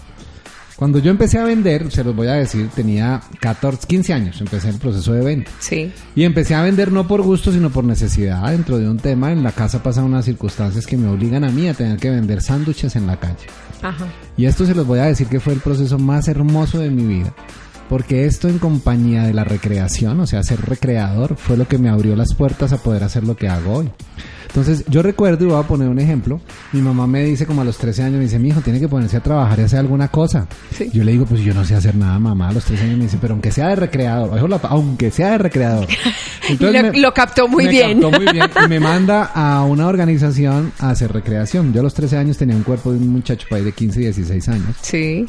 Cuando 0.77 0.99
yo 0.99 1.11
empecé 1.11 1.39
a 1.39 1.45
vender, 1.45 1.91
se 1.91 2.05
los 2.05 2.15
voy 2.15 2.27
a 2.27 2.35
decir, 2.35 2.69
tenía 2.69 3.23
14, 3.41 3.87
15 3.87 4.13
años, 4.13 4.41
empecé 4.43 4.69
el 4.69 4.79
proceso 4.79 5.15
de 5.15 5.25
venta. 5.25 5.51
Sí. 5.59 5.91
Y 6.15 6.25
empecé 6.25 6.55
a 6.55 6.63
vender 6.63 6.93
no 6.93 7.09
por 7.09 7.23
gusto, 7.23 7.51
sino 7.51 7.71
por 7.71 7.85
necesidad. 7.85 8.51
Dentro 8.51 8.79
de 8.79 8.87
un 8.87 8.99
tema, 8.99 9.33
en 9.33 9.43
la 9.43 9.53
casa 9.53 9.83
pasan 9.83 10.05
unas 10.05 10.27
circunstancias 10.27 10.87
que 10.87 10.99
me 10.99 11.09
obligan 11.09 11.45
a 11.45 11.51
mí 11.51 11.67
a 11.67 11.73
tener 11.73 11.99
que 11.99 12.11
vender 12.11 12.43
sándwiches 12.43 12.95
en 12.95 13.07
la 13.07 13.19
calle. 13.19 13.47
Ajá. 13.81 14.07
Y 14.37 14.45
esto 14.45 14.67
se 14.67 14.75
los 14.75 14.87
voy 14.87 14.99
a 14.99 15.05
decir 15.05 15.29
que 15.29 15.41
fue 15.41 15.55
el 15.55 15.61
proceso 15.61 15.99
más 15.99 16.29
hermoso 16.29 16.79
de 16.79 16.91
mi 16.91 17.05
vida. 17.05 17.33
Porque 17.89 18.25
esto 18.25 18.49
en 18.49 18.59
compañía 18.59 19.23
de 19.23 19.35
la 19.35 19.45
recreación, 19.45 20.21
o 20.21 20.27
sea, 20.27 20.43
ser 20.43 20.61
recreador, 20.61 21.37
fue 21.37 21.57
lo 21.57 21.69
que 21.69 21.79
me 21.79 21.89
abrió 21.89 22.17
las 22.17 22.35
puertas 22.35 22.73
a 22.73 22.83
poder 22.83 23.05
hacer 23.05 23.25
lo 23.25 23.37
que 23.37 23.49
hago 23.49 23.75
hoy. 23.75 23.91
Entonces, 24.57 24.87
yo 24.89 25.03
recuerdo, 25.03 25.45
y 25.45 25.49
voy 25.49 25.61
a 25.63 25.67
poner 25.67 25.87
un 25.87 25.99
ejemplo, 25.99 26.41
mi 26.73 26.81
mamá 26.81 27.07
me 27.07 27.23
dice 27.23 27.45
como 27.45 27.61
a 27.61 27.65
los 27.65 27.77
13 27.77 28.05
años, 28.05 28.17
me 28.17 28.23
dice, 28.25 28.39
mi 28.39 28.49
hijo, 28.49 28.63
tiene 28.63 28.81
que 28.81 28.89
ponerse 28.89 29.19
a 29.19 29.21
trabajar 29.21 29.59
y 29.59 29.63
hacer 29.65 29.81
alguna 29.81 30.09
cosa. 30.09 30.47
Yo 30.95 31.05
le 31.05 31.13
digo, 31.13 31.27
pues 31.27 31.43
yo 31.43 31.53
no 31.53 31.63
sé 31.63 31.75
hacer 31.75 31.95
nada, 31.95 32.19
mamá. 32.19 32.49
A 32.49 32.53
los 32.53 32.65
13 32.65 32.85
años 32.85 32.97
me 32.97 33.05
dice, 33.05 33.19
pero 33.21 33.35
aunque 33.35 33.53
sea 33.53 33.69
de 33.69 33.77
recreador, 33.77 34.59
aunque 34.63 35.11
sea 35.11 35.33
de 35.33 35.39
recreador. 35.39 35.87
Entonces, 36.49 36.97
lo, 36.97 37.13
captó 37.13 37.49
muy 37.49 37.69
bien. 37.69 38.01
Captó 38.01 38.19
muy 38.19 38.33
bien 38.33 38.49
y 38.65 38.69
me 38.69 38.81
manda 38.81 39.25
a 39.25 39.63
una 39.65 39.89
organización 39.89 40.73
a 40.79 40.89
hacer 40.89 41.13
recreación. 41.13 41.75
Yo 41.75 41.81
a 41.81 41.83
los 41.83 41.93
13 41.93 42.17
años 42.17 42.39
tenía 42.39 42.57
un 42.57 42.63
cuerpo 42.63 42.93
de 42.93 42.99
un 42.99 43.09
muchacho 43.09 43.47
para 43.51 43.63
de 43.63 43.73
15, 43.73 44.01
16 44.01 44.49
años. 44.49 44.75
Sí. 44.81 45.27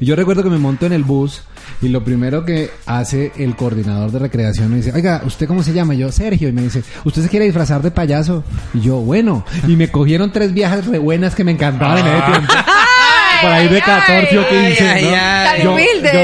Y 0.00 0.06
yo 0.06 0.16
recuerdo 0.16 0.42
que 0.42 0.50
me 0.50 0.58
monto 0.58 0.86
en 0.86 0.92
el 0.92 1.04
bus 1.04 1.42
y 1.82 1.88
lo 1.88 2.02
primero 2.02 2.44
que 2.44 2.70
hace 2.86 3.32
el 3.36 3.54
coordinador 3.54 4.10
de 4.10 4.18
recreación 4.18 4.70
me 4.70 4.76
dice, 4.76 4.92
oiga, 4.92 5.22
¿usted 5.26 5.46
cómo 5.46 5.62
se 5.62 5.72
llama? 5.72 5.94
Yo, 5.94 6.10
Sergio. 6.10 6.48
Y 6.48 6.52
me 6.52 6.62
dice, 6.62 6.82
¿usted 7.04 7.22
se 7.22 7.28
quiere 7.28 7.44
disfrazar 7.44 7.82
de 7.82 7.90
payaso? 7.90 8.42
Y 8.72 8.80
yo, 8.80 8.96
bueno. 8.96 9.44
Y 9.68 9.76
me 9.76 9.90
cogieron 9.90 10.32
tres 10.32 10.52
viejas 10.52 10.86
re 10.86 10.98
buenas 10.98 11.34
que 11.34 11.44
me 11.44 11.52
encantaban 11.52 11.98
en 11.98 12.06
ese 12.06 12.30
tiempo. 12.30 12.52
Por 13.42 13.50
ahí 13.50 13.68
de 13.68 13.80
14 13.80 14.38
o 14.38 14.48
15. 14.48 15.62
yo, 15.62 15.74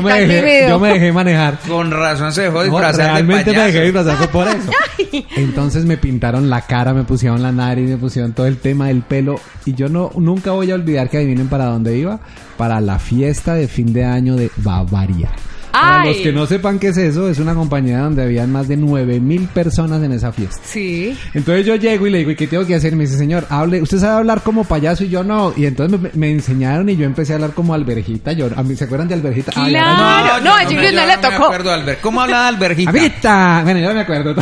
me 0.03 0.21
dejé, 0.27 0.69
yo 0.69 0.79
me 0.79 0.93
dejé 0.93 1.13
manejar. 1.13 1.59
Con 1.67 1.91
razón 1.91 2.33
se 2.33 2.43
dejó 2.43 2.63
disfrazar 2.63 3.13
Realmente 3.13 3.53
me 3.53 3.63
dejé 3.67 3.83
disfrazar 3.83 4.29
por 4.29 4.49
eso. 4.49 4.71
Entonces 5.37 5.85
me 5.85 5.97
pintaron 5.97 6.51
la 6.51 6.63
cara, 6.63 6.93
me 6.95 7.05
pusieron 7.05 7.43
la 7.43 7.53
nariz, 7.53 7.89
me 7.89 7.97
pusieron 7.97 8.33
todo 8.33 8.47
el 8.47 8.59
tema 8.59 8.89
del 8.89 9.03
pelo. 9.03 9.37
Y 9.65 9.75
yo 9.75 9.89
no 9.89 10.11
nunca 10.17 10.53
voy 10.53 10.71
a 10.71 10.75
olvidar 10.75 11.09
que 11.09 11.19
adivinen 11.19 11.49
para 11.49 11.67
dónde 11.67 11.97
iba. 11.97 12.21
Para 12.57 12.81
la 12.81 12.99
fiesta 12.99 13.55
de 13.55 13.69
fin 13.69 13.93
de 13.93 14.05
año 14.05 14.37
de 14.37 14.51
Bavaria. 14.57 15.31
Para 15.73 16.03
Ay. 16.03 16.09
los 16.09 16.17
que 16.19 16.33
no 16.33 16.47
sepan 16.47 16.79
qué 16.79 16.89
es 16.89 16.97
eso, 16.97 17.29
es 17.29 17.39
una 17.39 17.55
compañía 17.55 17.99
donde 18.01 18.23
habían 18.23 18.51
más 18.51 18.67
de 18.69 18.77
9000 18.77 19.49
personas 19.49 20.03
en 20.03 20.13
esa 20.13 20.33
fiesta. 20.33 20.57
Sí. 20.65 21.17
Entonces 21.35 21.67
yo 21.67 21.75
llego 21.77 22.07
y 22.07 22.11
le 22.11 22.19
digo, 22.19 22.31
¿y 22.31 22.37
qué 22.37 22.47
tengo 22.47 22.67
que 22.67 22.75
hacer? 22.75 22.93
Y 22.93 22.97
me 22.97 23.05
dice, 23.05 23.19
señor, 23.19 23.47
hable, 23.51 23.83
usted 23.83 23.99
sabe 23.99 24.19
hablar 24.19 24.43
como 24.43 24.65
payaso 24.65 25.05
y 25.05 25.09
yo 25.09 25.23
no. 25.23 25.53
Y 25.57 25.67
entonces 25.67 26.01
me, 26.01 26.11
me 26.15 26.31
enseñaron 26.31 26.89
y 26.89 26.97
yo 26.97 27.05
empecé 27.05 27.33
a 27.33 27.37
hablar 27.37 27.53
como 27.53 27.75
alberjita. 27.75 28.33
Yo, 28.33 28.49
a 28.57 28.63
mí, 28.63 28.75
¿Se 28.77 28.85
acuerdan 28.85 29.09
de 29.09 29.15
alberjita? 29.15 29.53
Ay, 29.57 29.75
ahora 29.77 29.95
Claro. 29.97 30.45
No, 30.45 30.55
a 30.55 30.63
yo 30.65 30.77
no 30.77 30.83
le 30.83 31.07
me 31.07 31.17
tocó. 31.19 31.45
acuerdo, 31.45 31.73
Albert. 31.73 32.01
¿Cómo 32.01 32.21
habla 32.23 32.49
Albergita? 32.49 32.91
¡Amiguita! 32.91 33.61
Bueno, 33.65 33.81
yo 33.81 33.89
no 33.89 33.95
me 33.95 34.01
acuerdo. 34.01 34.35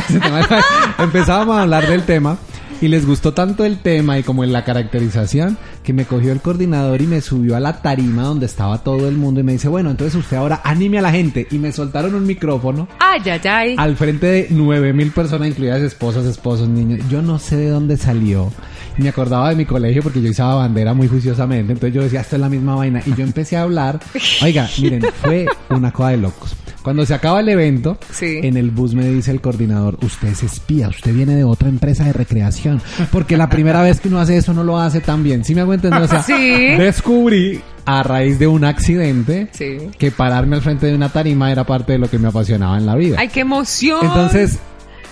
Empezábamos 0.98 1.56
a 1.56 1.62
hablar 1.62 1.86
del 1.88 2.02
tema 2.02 2.36
y 2.80 2.88
les 2.88 3.06
gustó 3.06 3.32
tanto 3.32 3.64
el 3.64 3.78
tema 3.78 4.18
y 4.18 4.22
como 4.22 4.44
en 4.44 4.52
la 4.52 4.64
caracterización 4.64 5.56
que 5.84 5.92
me 5.92 6.04
cogió 6.06 6.32
el 6.32 6.40
coordinador 6.40 7.00
y 7.02 7.06
me 7.06 7.20
subió 7.20 7.54
a 7.56 7.60
la 7.60 7.80
tarima 7.82 8.22
donde 8.22 8.46
estaba 8.46 8.78
todo 8.82 9.06
el 9.08 9.16
mundo 9.16 9.38
y 9.40 9.42
me 9.44 9.52
dice, 9.52 9.68
bueno, 9.68 9.90
entonces 9.90 10.14
usted 10.16 10.36
ahora 10.38 10.60
anime 10.64 10.98
a 10.98 11.02
la 11.02 11.12
gente. 11.12 11.46
Y 11.50 11.58
me 11.58 11.70
soltaron 11.72 12.14
un 12.14 12.26
micrófono 12.26 12.88
Ay, 12.98 13.20
ay, 13.26 13.40
ay. 13.48 13.74
al 13.78 13.94
frente 13.96 14.26
de 14.26 14.46
9000 14.50 15.10
personas, 15.12 15.48
incluidas 15.48 15.82
esposas, 15.82 16.24
esposos, 16.24 16.68
niños. 16.68 17.00
Yo 17.10 17.22
no 17.22 17.38
sé 17.38 17.56
de 17.58 17.68
dónde 17.68 17.96
salió. 17.96 18.50
Me 18.96 19.08
acordaba 19.08 19.50
de 19.50 19.56
mi 19.56 19.64
colegio 19.66 20.02
porque 20.02 20.22
yo 20.22 20.30
usaba 20.30 20.54
bandera 20.54 20.94
muy 20.94 21.06
juiciosamente. 21.08 21.72
Entonces 21.72 21.94
yo 21.94 22.02
decía, 22.02 22.20
esto 22.22 22.36
es 22.36 22.40
la 22.40 22.48
misma 22.48 22.76
vaina. 22.76 23.02
Y 23.04 23.14
yo 23.14 23.22
empecé 23.24 23.56
a 23.56 23.62
hablar. 23.62 24.00
Oiga, 24.42 24.68
miren, 24.80 25.02
fue 25.22 25.46
una 25.68 25.90
cosa 25.92 26.10
de 26.10 26.16
locos. 26.18 26.54
Cuando 26.82 27.06
se 27.06 27.14
acaba 27.14 27.40
el 27.40 27.48
evento, 27.48 27.96
Sí. 28.10 28.40
en 28.42 28.58
el 28.58 28.70
bus 28.70 28.94
me 28.94 29.08
dice 29.08 29.30
el 29.30 29.40
coordinador, 29.40 29.96
usted 30.02 30.28
es 30.28 30.42
espía, 30.42 30.88
usted 30.88 31.14
viene 31.14 31.34
de 31.34 31.42
otra 31.42 31.70
empresa 31.70 32.04
de 32.04 32.12
recreación. 32.12 32.80
Porque 33.10 33.38
la 33.38 33.48
primera 33.48 33.82
vez 33.82 34.00
que 34.00 34.08
uno 34.08 34.20
hace 34.20 34.36
eso 34.36 34.52
no 34.52 34.62
lo 34.64 34.78
hace 34.78 35.00
tan 35.00 35.22
bien. 35.24 35.44
¿Sí 35.44 35.54
me 35.54 35.62
hago 35.62 35.72
entender? 35.74 36.02
O 36.02 36.08
sea, 36.08 36.22
Sí. 36.26 36.34
descubrí 36.78 37.60
a 37.86 38.02
raíz 38.02 38.38
de 38.38 38.46
un 38.46 38.64
accidente 38.64 39.48
Sí. 39.52 39.76
que 39.98 40.10
pararme 40.10 40.56
al 40.56 40.62
frente 40.62 40.86
de 40.86 40.94
una 40.94 41.10
tarima 41.10 41.52
era 41.52 41.64
parte 41.64 41.92
de 41.92 41.98
lo 41.98 42.08
que 42.08 42.18
me 42.18 42.28
apasionaba 42.28 42.78
en 42.78 42.86
la 42.86 42.94
vida. 42.96 43.16
Ay, 43.18 43.28
qué 43.28 43.40
emoción. 43.40 43.98
Entonces, 44.02 44.58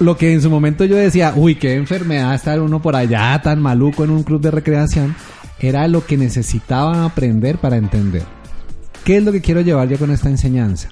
lo 0.01 0.17
que 0.17 0.33
en 0.33 0.41
su 0.41 0.49
momento 0.51 0.85
yo 0.85 0.97
decía, 0.97 1.33
uy, 1.37 1.55
qué 1.57 1.75
enfermedad 1.75 2.35
estar 2.35 2.61
uno 2.61 2.81
por 2.81 2.97
allá 2.97 3.41
tan 3.43 3.61
maluco 3.61 4.05
en 4.05 4.11
un 4.11 4.23
club 4.23 4.41
de 4.41 4.51
recreación, 4.51 5.15
era 5.61 5.87
lo 5.87 6.05
que 6.07 6.17
necesitaba 6.17 7.05
aprender 7.05 7.59
para 7.59 7.77
entender. 7.77 8.23
¿Qué 9.05 9.19
es 9.19 9.23
lo 9.25 9.33
que 9.33 9.41
quiero 9.41 9.61
llevar 9.61 9.89
yo 9.89 9.99
con 9.99 10.11
esta 10.11 10.29
enseñanza? 10.29 10.89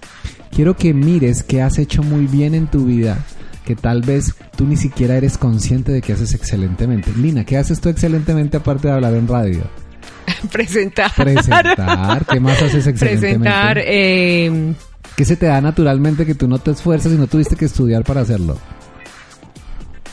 Quiero 0.55 0.77
que 0.77 0.93
mires 0.93 1.43
que 1.43 1.63
has 1.63 1.79
hecho 1.79 2.03
muy 2.03 2.27
bien 2.27 2.55
en 2.55 2.67
tu 2.67 2.85
vida, 2.85 3.19
que 3.65 3.77
tal 3.77 4.03
vez 4.03 4.35
tú 4.57 4.67
ni 4.67 4.77
siquiera 4.77 5.17
eres 5.17 5.39
consciente 5.39 5.93
de 5.93 6.03
que 6.03 6.13
haces 6.13 6.35
excelentemente. 6.35 7.13
Lina, 7.17 7.45
¿qué 7.45 7.57
haces 7.57 7.81
tú 7.81 7.89
excelentemente 7.89 8.57
aparte 8.57 8.89
de 8.89 8.95
hablar 8.95 9.15
en 9.15 9.29
radio? 9.29 9.63
presentar. 10.53 11.13
Presentar, 11.15 12.27
¿qué 12.27 12.41
más 12.41 12.63
haces 12.63 12.87
excelentemente? 12.87 13.39
Presentar, 13.39 13.79
eh, 13.79 14.75
¿Qué 15.17 15.25
se 15.25 15.37
te 15.37 15.47
da 15.47 15.61
naturalmente 15.61 16.25
que 16.25 16.35
tú 16.35 16.49
no 16.49 16.59
te 16.59 16.71
esfuerzas 16.71 17.13
y 17.13 17.17
no 17.17 17.27
tuviste 17.27 17.57
que 17.57 17.67
estudiar 17.67 18.05
para 18.05 18.23
hacerlo? 18.23 18.57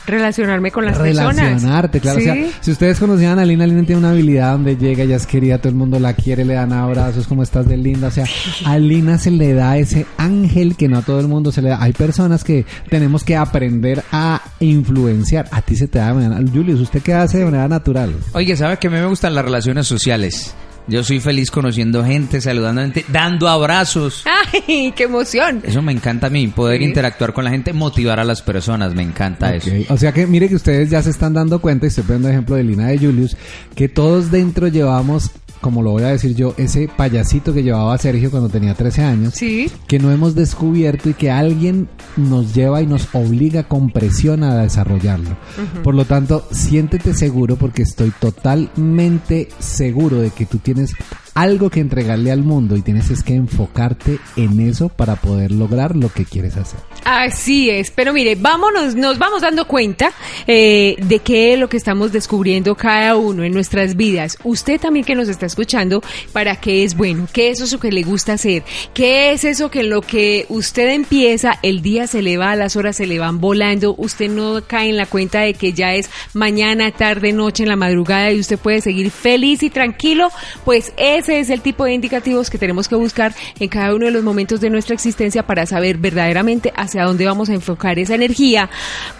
Relacionarme 0.08 0.70
con 0.70 0.84
las 0.84 0.98
personas. 0.98 1.36
Relacionarte, 1.36 2.00
claro. 2.00 2.20
Sí. 2.20 2.28
O 2.28 2.34
sea, 2.34 2.46
si 2.60 2.70
ustedes 2.70 2.98
conocían 2.98 3.38
a 3.38 3.44
Lina, 3.44 3.66
Lina 3.66 3.84
tiene 3.84 3.98
una 4.00 4.10
habilidad 4.10 4.52
donde 4.52 4.76
llega, 4.76 5.04
ella 5.04 5.16
es 5.16 5.26
querida, 5.26 5.58
todo 5.58 5.68
el 5.68 5.74
mundo 5.74 5.98
la 6.00 6.14
quiere, 6.14 6.44
le 6.44 6.54
dan 6.54 6.72
abrazos, 6.72 7.26
como 7.26 7.42
estás 7.42 7.68
de 7.68 7.76
linda. 7.76 8.08
O 8.08 8.10
sea, 8.10 8.24
a 8.64 8.78
Lina 8.78 9.18
se 9.18 9.30
le 9.30 9.54
da 9.54 9.76
ese 9.76 10.06
ángel 10.16 10.76
que 10.76 10.88
no 10.88 10.98
a 10.98 11.02
todo 11.02 11.20
el 11.20 11.28
mundo 11.28 11.52
se 11.52 11.62
le 11.62 11.70
da. 11.70 11.82
Hay 11.82 11.92
personas 11.92 12.44
que 12.44 12.64
tenemos 12.88 13.24
que 13.24 13.36
aprender 13.36 14.02
a 14.12 14.42
influenciar. 14.60 15.48
A 15.50 15.62
ti 15.62 15.76
se 15.76 15.88
te 15.88 15.98
da 15.98 16.08
de 16.08 16.14
manera... 16.14 16.50
Julius, 16.52 16.80
¿usted 16.80 17.02
qué 17.02 17.14
hace 17.14 17.38
de 17.38 17.44
manera 17.44 17.68
natural? 17.68 18.14
Oye, 18.32 18.56
¿sabe 18.56 18.78
que 18.78 18.88
a 18.88 18.90
mí 18.90 18.96
me 18.96 19.06
gustan 19.06 19.34
las 19.34 19.44
relaciones 19.44 19.86
sociales? 19.86 20.54
Yo 20.88 21.04
soy 21.04 21.20
feliz 21.20 21.50
conociendo 21.50 22.02
gente, 22.04 22.40
saludando 22.40 22.80
gente, 22.80 23.04
dando 23.08 23.46
abrazos. 23.48 24.24
Ay, 24.66 24.92
qué 24.96 25.04
emoción. 25.04 25.60
Eso 25.64 25.82
me 25.82 25.92
encanta 25.92 26.28
a 26.28 26.30
mí, 26.30 26.46
poder 26.48 26.78
Sí. 26.78 26.84
interactuar 26.84 27.32
con 27.34 27.44
la 27.44 27.50
gente, 27.50 27.72
motivar 27.74 28.18
a 28.20 28.24
las 28.24 28.40
personas, 28.42 28.94
me 28.94 29.02
encanta 29.02 29.54
eso. 29.54 29.70
Ok, 29.70 29.90
O 29.90 29.96
sea 29.98 30.12
que 30.12 30.26
mire 30.26 30.48
que 30.48 30.54
ustedes 30.54 30.88
ya 30.90 31.02
se 31.02 31.10
están 31.10 31.34
dando 31.34 31.60
cuenta, 31.60 31.84
y 31.86 31.88
estoy 31.88 32.04
poniendo 32.04 32.28
ejemplo 32.30 32.56
de 32.56 32.64
Lina 32.64 32.86
de 32.88 32.98
Julius, 32.98 33.36
que 33.74 33.88
todos 33.88 34.30
dentro 34.30 34.68
llevamos, 34.68 35.30
como 35.60 35.82
lo 35.82 35.92
voy 35.92 36.04
a 36.04 36.08
decir 36.08 36.34
yo, 36.34 36.54
ese 36.56 36.88
payasito 36.88 37.52
que 37.52 37.62
llevaba 37.62 37.96
Sergio 37.98 38.30
cuando 38.30 38.48
tenía 38.48 38.74
13 38.74 39.02
años. 39.02 39.34
Sí. 39.34 39.70
que 39.86 39.98
no 39.98 40.10
hemos 40.10 40.34
descubierto 40.34 41.10
y 41.10 41.14
que 41.14 41.30
alguien 41.30 41.88
nos 42.16 42.54
lleva 42.54 42.82
y 42.82 42.86
nos 42.86 43.08
obliga 43.14 43.64
con 43.64 43.90
presión 43.90 44.42
a 44.42 44.56
desarrollarlo. 44.62 45.36
Por 45.82 45.94
lo 45.94 46.04
tanto, 46.04 46.46
siéntete 46.50 47.14
seguro 47.14 47.56
porque 47.56 47.82
estoy 47.82 48.12
totalmente 48.18 49.48
seguro 49.58 50.20
de 50.20 50.30
que 50.30 50.46
tú 50.46 50.58
tienes 50.58 50.94
algo 51.38 51.70
que 51.70 51.78
entregarle 51.78 52.32
al 52.32 52.42
mundo 52.42 52.76
y 52.76 52.82
tienes 52.82 53.10
es 53.10 53.22
que 53.22 53.34
enfocarte 53.34 54.18
en 54.34 54.58
eso 54.58 54.88
para 54.88 55.14
poder 55.14 55.52
lograr 55.52 55.94
lo 55.94 56.12
que 56.12 56.24
quieres 56.24 56.56
hacer. 56.56 56.80
Así 57.04 57.70
es, 57.70 57.92
pero 57.92 58.12
mire, 58.12 58.34
vámonos, 58.34 58.96
nos 58.96 59.18
vamos 59.18 59.42
dando 59.42 59.66
cuenta 59.66 60.10
eh, 60.48 60.96
de 61.00 61.20
qué 61.20 61.54
es 61.54 61.60
lo 61.60 61.68
que 61.68 61.76
estamos 61.76 62.10
descubriendo 62.10 62.74
cada 62.74 63.14
uno 63.14 63.44
en 63.44 63.52
nuestras 63.52 63.94
vidas. 63.94 64.36
Usted 64.42 64.80
también 64.80 65.04
que 65.04 65.14
nos 65.14 65.28
está 65.28 65.46
escuchando, 65.46 66.02
para 66.32 66.56
qué 66.56 66.82
es 66.82 66.96
bueno, 66.96 67.28
qué 67.32 67.50
es 67.50 67.60
eso 67.60 67.78
que 67.78 67.92
le 67.92 68.02
gusta 68.02 68.32
hacer, 68.32 68.64
qué 68.92 69.30
es 69.30 69.44
eso 69.44 69.70
que 69.70 69.84
lo 69.84 70.00
que 70.00 70.44
usted 70.48 70.88
empieza, 70.88 71.60
el 71.62 71.82
día 71.82 72.08
se 72.08 72.20
le 72.20 72.36
va, 72.36 72.56
las 72.56 72.74
horas 72.74 72.96
se 72.96 73.06
le 73.06 73.20
van 73.20 73.40
volando, 73.40 73.94
usted 73.96 74.28
no 74.28 74.60
cae 74.66 74.88
en 74.88 74.96
la 74.96 75.06
cuenta 75.06 75.42
de 75.42 75.54
que 75.54 75.72
ya 75.72 75.94
es 75.94 76.10
mañana, 76.34 76.90
tarde, 76.90 77.32
noche, 77.32 77.62
en 77.62 77.68
la 77.68 77.76
madrugada 77.76 78.32
y 78.32 78.40
usted 78.40 78.58
puede 78.58 78.80
seguir 78.80 79.12
feliz 79.12 79.62
y 79.62 79.70
tranquilo, 79.70 80.30
pues 80.64 80.92
ese 81.28 81.40
es 81.40 81.50
el 81.50 81.60
tipo 81.60 81.84
de 81.84 81.92
indicativos 81.92 82.48
que 82.48 82.56
tenemos 82.56 82.88
que 82.88 82.94
buscar 82.94 83.34
en 83.60 83.68
cada 83.68 83.94
uno 83.94 84.06
de 84.06 84.12
los 84.12 84.24
momentos 84.24 84.62
de 84.62 84.70
nuestra 84.70 84.94
existencia 84.94 85.42
para 85.42 85.66
saber 85.66 85.98
verdaderamente 85.98 86.72
hacia 86.74 87.04
dónde 87.04 87.26
vamos 87.26 87.50
a 87.50 87.54
enfocar 87.54 87.98
esa 87.98 88.14
energía 88.14 88.70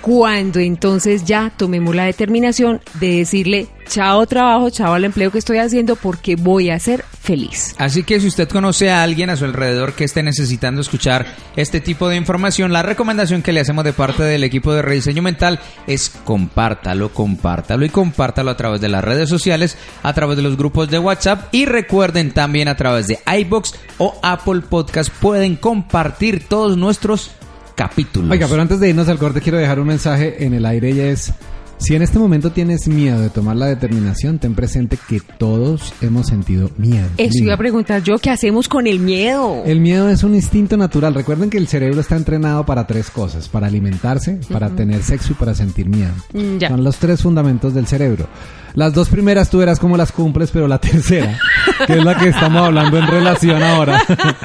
cuando 0.00 0.58
entonces 0.58 1.26
ya 1.26 1.52
tomemos 1.54 1.94
la 1.94 2.06
determinación 2.06 2.80
de 2.98 3.16
decirle 3.16 3.68
chao 3.88 4.26
trabajo, 4.26 4.70
chao 4.70 4.92
al 4.94 5.04
empleo 5.04 5.30
que 5.30 5.38
estoy 5.38 5.58
haciendo 5.58 5.96
porque 5.96 6.36
voy 6.36 6.70
a 6.70 6.78
ser 6.78 7.04
feliz. 7.20 7.74
Así 7.78 8.02
que 8.02 8.20
si 8.20 8.28
usted 8.28 8.48
conoce 8.48 8.90
a 8.90 9.02
alguien 9.02 9.30
a 9.30 9.36
su 9.36 9.44
alrededor 9.44 9.94
que 9.94 10.04
esté 10.04 10.22
necesitando 10.22 10.80
escuchar 10.80 11.26
este 11.56 11.80
tipo 11.80 12.08
de 12.08 12.16
información, 12.16 12.72
la 12.72 12.82
recomendación 12.82 13.42
que 13.42 13.52
le 13.52 13.60
hacemos 13.60 13.84
de 13.84 13.92
parte 13.92 14.22
del 14.22 14.44
equipo 14.44 14.72
de 14.72 14.82
rediseño 14.82 15.22
mental 15.22 15.58
es 15.86 16.10
compártalo, 16.24 17.12
compártalo 17.12 17.84
y 17.84 17.88
compártalo 17.88 18.50
a 18.50 18.56
través 18.56 18.80
de 18.80 18.88
las 18.88 19.02
redes 19.02 19.28
sociales, 19.28 19.76
a 20.02 20.12
través 20.12 20.36
de 20.36 20.42
los 20.42 20.56
grupos 20.56 20.90
de 20.90 20.98
WhatsApp 20.98 21.52
y 21.52 21.64
recuerden 21.64 22.32
también 22.32 22.68
a 22.68 22.76
través 22.76 23.06
de 23.08 23.18
iBox 23.40 23.74
o 23.98 24.18
Apple 24.22 24.62
Podcast 24.68 25.10
pueden 25.10 25.56
compartir 25.56 26.46
todos 26.46 26.76
nuestros 26.76 27.30
capítulos. 27.74 28.30
Oiga, 28.30 28.46
pero 28.48 28.60
antes 28.60 28.80
de 28.80 28.88
irnos 28.88 29.08
al 29.08 29.18
corte 29.18 29.40
quiero 29.40 29.58
dejar 29.58 29.78
un 29.80 29.86
mensaje 29.86 30.44
en 30.44 30.52
el 30.52 30.66
aire 30.66 30.90
y 30.90 31.00
es, 31.00 31.32
si 31.78 31.94
en 31.94 32.02
este 32.02 32.18
momento 32.18 32.50
tienes 32.50 32.88
miedo 32.88 33.20
de 33.20 33.30
tomar 33.30 33.56
la 33.56 33.66
determinación, 33.66 34.38
ten 34.38 34.54
presente 34.54 34.98
que 35.08 35.20
todos 35.38 35.94
hemos 36.00 36.26
sentido 36.26 36.70
miedo. 36.76 37.06
Eso 37.16 37.34
Lina. 37.34 37.44
iba 37.44 37.54
a 37.54 37.58
preguntar 37.58 38.02
yo, 38.02 38.18
¿qué 38.18 38.30
hacemos 38.30 38.68
con 38.68 38.86
el 38.86 38.98
miedo? 38.98 39.62
El 39.64 39.80
miedo 39.80 40.08
es 40.08 40.22
un 40.22 40.34
instinto 40.34 40.76
natural. 40.76 41.14
Recuerden 41.14 41.50
que 41.50 41.58
el 41.58 41.68
cerebro 41.68 42.00
está 42.00 42.16
entrenado 42.16 42.66
para 42.66 42.86
tres 42.86 43.10
cosas: 43.10 43.48
para 43.48 43.68
alimentarse, 43.68 44.40
para 44.50 44.70
tener 44.70 45.02
sexo 45.02 45.32
y 45.32 45.34
para 45.36 45.54
sentir 45.54 45.88
miedo. 45.88 46.12
Mm, 46.32 46.58
ya. 46.58 46.68
Son 46.68 46.82
los 46.82 46.96
tres 46.96 47.22
fundamentos 47.22 47.74
del 47.74 47.86
cerebro. 47.86 48.26
Las 48.74 48.92
dos 48.92 49.08
primeras 49.08 49.48
tú 49.48 49.58
verás 49.58 49.78
cómo 49.78 49.96
las 49.96 50.12
cumples, 50.12 50.50
pero 50.50 50.68
la 50.68 50.78
tercera, 50.80 51.38
que 51.86 51.94
es 51.94 52.04
la 52.04 52.16
que 52.16 52.28
estamos 52.28 52.62
hablando 52.62 52.98
en 52.98 53.06
relación 53.06 53.62
ahora, 53.62 54.02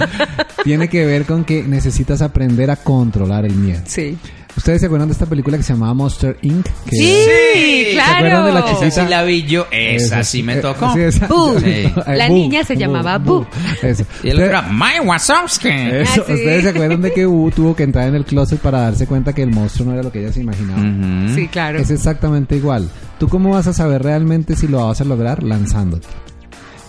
tiene 0.64 0.88
que 0.88 1.06
ver 1.06 1.26
con 1.26 1.44
que 1.44 1.64
necesitas 1.64 2.22
aprender 2.22 2.72
a 2.72 2.76
controlar 2.78 3.46
el 3.46 3.56
miedo. 3.56 3.82
Sí. 3.86 4.18
¿Ustedes 4.56 4.82
se 4.82 4.86
acuerdan 4.86 5.08
de 5.10 5.14
esta 5.14 5.26
película 5.26 5.58
que 5.58 5.64
se 5.64 5.74
llamaba 5.74 5.94
Monster 5.96 6.38
Inc? 6.44 6.66
Que 6.90 6.96
Sí, 6.96 7.86
¿Se 7.88 7.92
claro. 7.94 8.14
acuerdan 8.18 8.46
de 8.46 8.52
la 8.52 8.66
chiquita? 8.66 8.92
sí 8.92 9.10
la 9.10 9.24
vi 9.24 9.44
yo, 9.44 9.66
esa 9.72 10.06
Esa 10.20 10.24
sí 10.24 10.44
me 10.44 10.54
eh, 10.54 10.62
tocó. 10.62 10.94
sí, 10.94 11.00
esa- 11.02 11.28
Boo. 11.28 11.60
Sí. 11.60 11.92
La 12.08 12.28
Boo, 12.28 12.36
niña 12.38 12.64
se 12.64 12.78
llamaba 12.78 13.18
Boo. 13.18 13.48
Eso. 13.82 14.06
Y 14.24 14.30
el 14.30 14.44
otro, 14.44 14.62
Mike 14.72 15.02
Wazowski. 15.06 15.70
Eso, 15.70 16.22
Ah, 16.22 16.24
sí. 16.28 16.34
¿Ustedes 16.34 16.64
se 16.64 16.70
acuerdan 16.70 17.02
de 17.02 17.12
que 17.14 17.26
Boo 17.26 17.50
tuvo 17.52 17.76
que 17.76 17.84
entrar 17.84 18.08
en 18.08 18.16
el 18.16 18.26
closet 18.26 18.60
para 18.60 18.82
darse 18.82 19.08
cuenta 19.08 19.34
que 19.34 19.42
el 19.42 19.50
monstruo 19.50 19.88
no 19.88 19.94
era 19.94 20.04
lo 20.04 20.12
que 20.12 20.20
ella 20.22 20.32
se 20.32 20.42
imaginaba? 20.42 21.34
Sí, 21.34 21.48
claro. 21.48 21.80
Es 21.80 21.90
exactamente 21.90 22.56
igual. 22.56 22.90
¿Tú 23.20 23.28
cómo 23.30 23.50
vas 23.52 23.66
a 23.68 23.74
saber 23.74 24.04
realmente 24.04 24.56
si 24.56 24.68
lo 24.68 24.86
vas 24.88 25.02
a 25.02 25.04
lograr? 25.04 25.42
Lanzándote. 25.42 26.08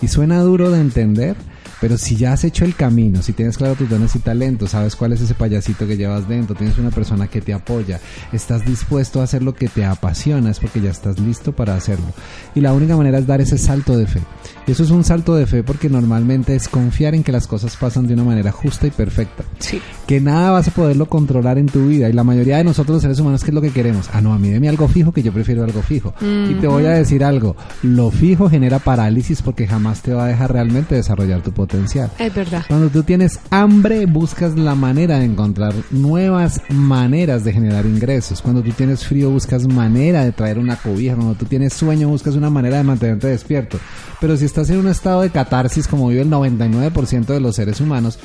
Y 0.03 0.07
suena 0.07 0.39
duro 0.41 0.69
de 0.69 0.81
entender, 0.81 1.35
pero 1.81 1.97
si 1.97 2.15
ya 2.15 2.33
has 2.33 2.43
hecho 2.43 2.65
el 2.65 2.75
camino, 2.75 3.21
si 3.21 3.33
tienes 3.33 3.57
claro 3.57 3.75
tus 3.75 3.89
dones 3.89 4.15
y 4.15 4.19
talentos, 4.19 4.71
sabes 4.71 4.95
cuál 4.95 5.13
es 5.13 5.21
ese 5.21 5.33
payasito 5.33 5.87
que 5.87 5.97
llevas 5.97 6.27
dentro, 6.27 6.55
tienes 6.55 6.77
una 6.77 6.91
persona 6.91 7.27
que 7.27 7.41
te 7.41 7.53
apoya, 7.53 7.99
estás 8.31 8.65
dispuesto 8.65 9.21
a 9.21 9.23
hacer 9.23 9.43
lo 9.43 9.53
que 9.53 9.67
te 9.67 9.85
apasiona, 9.85 10.51
es 10.51 10.59
porque 10.59 10.81
ya 10.81 10.89
estás 10.91 11.19
listo 11.19 11.51
para 11.51 11.75
hacerlo. 11.75 12.07
Y 12.55 12.61
la 12.61 12.73
única 12.73 12.95
manera 12.95 13.17
es 13.17 13.27
dar 13.27 13.41
ese 13.41 13.57
salto 13.57 13.97
de 13.97 14.07
fe. 14.07 14.21
Y 14.67 14.71
eso 14.71 14.83
es 14.83 14.89
un 14.89 15.03
salto 15.03 15.35
de 15.35 15.45
fe 15.45 15.63
porque 15.63 15.89
normalmente 15.89 16.55
es 16.55 16.67
confiar 16.67 17.13
en 17.13 17.23
que 17.23 17.31
las 17.31 17.47
cosas 17.47 17.75
pasan 17.75 18.07
de 18.07 18.13
una 18.15 18.23
manera 18.23 18.51
justa 18.51 18.87
y 18.87 18.91
perfecta. 18.91 19.43
Sí. 19.59 19.81
que 20.07 20.21
nada 20.21 20.51
vas 20.51 20.67
a 20.67 20.71
poderlo 20.71 21.07
controlar 21.07 21.57
en 21.57 21.65
tu 21.67 21.87
vida. 21.87 22.09
Y 22.09 22.13
la 22.13 22.23
mayoría 22.23 22.57
de 22.57 22.63
nosotros 22.63 22.95
los 22.95 23.01
seres 23.01 23.19
humanos, 23.19 23.43
¿qué 23.43 23.51
es 23.51 23.55
lo 23.55 23.61
que 23.61 23.71
queremos? 23.71 24.09
Ah, 24.13 24.21
no, 24.21 24.33
a 24.33 24.39
mí 24.39 24.49
deme 24.49 24.69
algo 24.69 24.87
fijo 24.87 25.11
que 25.11 25.23
yo 25.23 25.31
prefiero 25.31 25.63
algo 25.63 25.81
fijo. 25.81 26.13
Y 26.21 26.53
te 26.55 26.67
voy 26.67 26.85
a 26.85 26.91
decir 26.91 27.23
algo, 27.23 27.55
lo 27.83 28.11
fijo 28.11 28.49
genera 28.49 28.79
parálisis 28.79 29.41
porque 29.41 29.67
jamás 29.67 30.01
te 30.01 30.13
va 30.13 30.25
a 30.25 30.27
dejar 30.27 30.53
realmente 30.53 30.95
desarrollar 30.95 31.41
tu 31.41 31.51
potencial. 31.51 31.74
Es 32.19 32.33
verdad. 32.33 32.63
Cuando 32.67 32.89
tú 32.89 33.03
tienes 33.03 33.39
hambre, 33.49 34.05
buscas 34.05 34.55
la 34.57 34.75
manera 34.75 35.19
de 35.19 35.25
encontrar 35.25 35.73
nuevas 35.91 36.61
maneras 36.69 37.43
de 37.43 37.53
generar 37.53 37.85
ingresos. 37.85 38.41
Cuando 38.41 38.61
tú 38.61 38.71
tienes 38.71 39.05
frío, 39.05 39.29
buscas 39.29 39.67
manera 39.67 40.23
de 40.23 40.31
traer 40.31 40.59
una 40.59 40.75
cobija. 40.75 41.15
Cuando 41.15 41.35
tú 41.35 41.45
tienes 41.45 41.73
sueño, 41.73 42.07
buscas 42.07 42.35
una 42.35 42.49
manera 42.49 42.77
de 42.77 42.83
mantenerte 42.83 43.27
despierto. 43.27 43.77
Pero 44.19 44.37
si 44.37 44.45
estás 44.45 44.69
en 44.69 44.79
un 44.79 44.87
estado 44.87 45.21
de 45.21 45.29
catarsis, 45.29 45.87
como 45.87 46.07
vive 46.07 46.21
el 46.21 46.29
99% 46.29 47.25
de 47.25 47.39
los 47.39 47.55
seres 47.55 47.79
humanos, 47.81 48.19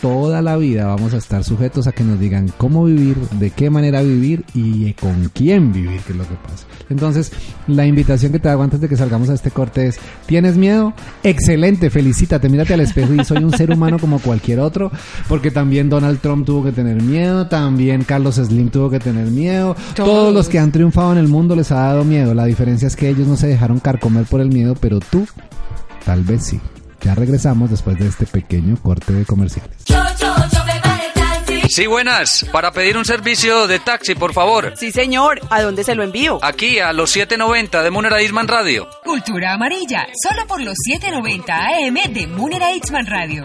toda 0.00 0.42
la 0.42 0.56
vida 0.56 0.86
vamos 0.86 1.14
a 1.14 1.18
estar 1.18 1.44
sujetos 1.44 1.86
a 1.86 1.92
que 1.92 2.04
nos 2.04 2.18
digan 2.18 2.50
cómo 2.56 2.84
vivir, 2.84 3.16
de 3.16 3.50
qué 3.50 3.70
manera 3.70 4.02
vivir 4.02 4.44
y 4.54 4.92
con 4.94 5.30
quién 5.34 5.72
vivir, 5.72 6.00
que 6.00 6.12
es 6.12 6.18
lo 6.18 6.24
que 6.26 6.34
pasa. 6.36 6.66
Entonces, 6.88 7.32
la 7.68 7.86
invitación 7.86 8.32
que 8.32 8.38
te 8.38 8.48
hago 8.48 8.62
antes 8.62 8.80
de 8.80 8.88
que 8.88 8.96
salgamos 8.96 9.28
a 9.30 9.34
este 9.34 9.50
corte 9.50 9.86
es, 9.86 9.98
¿tienes 10.26 10.56
miedo? 10.56 10.92
Excelente, 11.22 11.90
felicítate, 11.90 12.48
mírate 12.48 12.74
al 12.74 12.80
espejo 12.80 13.14
y 13.14 13.24
soy 13.24 13.44
un 13.44 13.52
ser 13.52 13.70
humano 13.70 13.98
como 13.98 14.18
cualquier 14.18 14.60
otro, 14.60 14.90
porque 15.28 15.50
también 15.50 15.88
Donald 15.88 16.20
Trump 16.20 16.46
tuvo 16.46 16.64
que 16.64 16.72
tener 16.72 17.02
miedo, 17.02 17.46
también 17.46 18.04
Carlos 18.04 18.36
Slim 18.36 18.70
tuvo 18.70 18.90
que 18.90 18.98
tener 18.98 19.30
miedo, 19.30 19.76
todos, 19.94 20.08
Todos. 20.08 20.34
los 20.34 20.48
que 20.48 20.58
han 20.58 20.72
triunfado 20.72 21.12
en 21.12 21.18
el 21.18 21.28
mundo 21.28 21.54
les 21.54 21.70
ha 21.72 21.76
dado 21.76 22.04
miedo, 22.04 22.34
la 22.34 22.46
diferencia 22.46 22.88
es 22.88 22.96
que 22.96 23.08
ellos 23.08 23.28
no 23.28 23.36
se 23.36 23.46
dejaron 23.46 23.78
carcomer 23.80 24.24
por 24.24 24.40
el 24.40 24.48
miedo, 24.48 24.74
pero 24.80 24.98
tú, 25.00 25.26
tal 26.04 26.24
vez 26.24 26.44
sí. 26.44 26.60
Ya 27.02 27.14
regresamos 27.14 27.70
después 27.70 27.98
de 27.98 28.08
este 28.08 28.26
pequeño 28.26 28.76
corte 28.82 29.12
de 29.12 29.24
comerciales. 29.24 29.70
Sí, 31.70 31.86
buenas. 31.86 32.44
Para 32.50 32.72
pedir 32.72 32.96
un 32.96 33.04
servicio 33.04 33.68
de 33.68 33.78
taxi, 33.78 34.16
por 34.16 34.32
favor. 34.32 34.74
Sí, 34.76 34.90
señor. 34.90 35.40
¿A 35.50 35.62
dónde 35.62 35.84
se 35.84 35.94
lo 35.94 36.02
envío? 36.02 36.40
Aquí, 36.42 36.80
a 36.80 36.92
los 36.92 37.10
790 37.10 37.84
de 37.84 37.90
Munera 37.92 38.20
Isman 38.20 38.48
Radio. 38.48 38.88
Cultura 39.04 39.52
amarilla, 39.52 40.08
solo 40.20 40.48
por 40.48 40.60
los 40.60 40.74
790 40.84 41.54
AM 41.54 42.12
de 42.12 42.26
Munera 42.26 42.72
Itzman 42.74 43.06
Radio. 43.06 43.44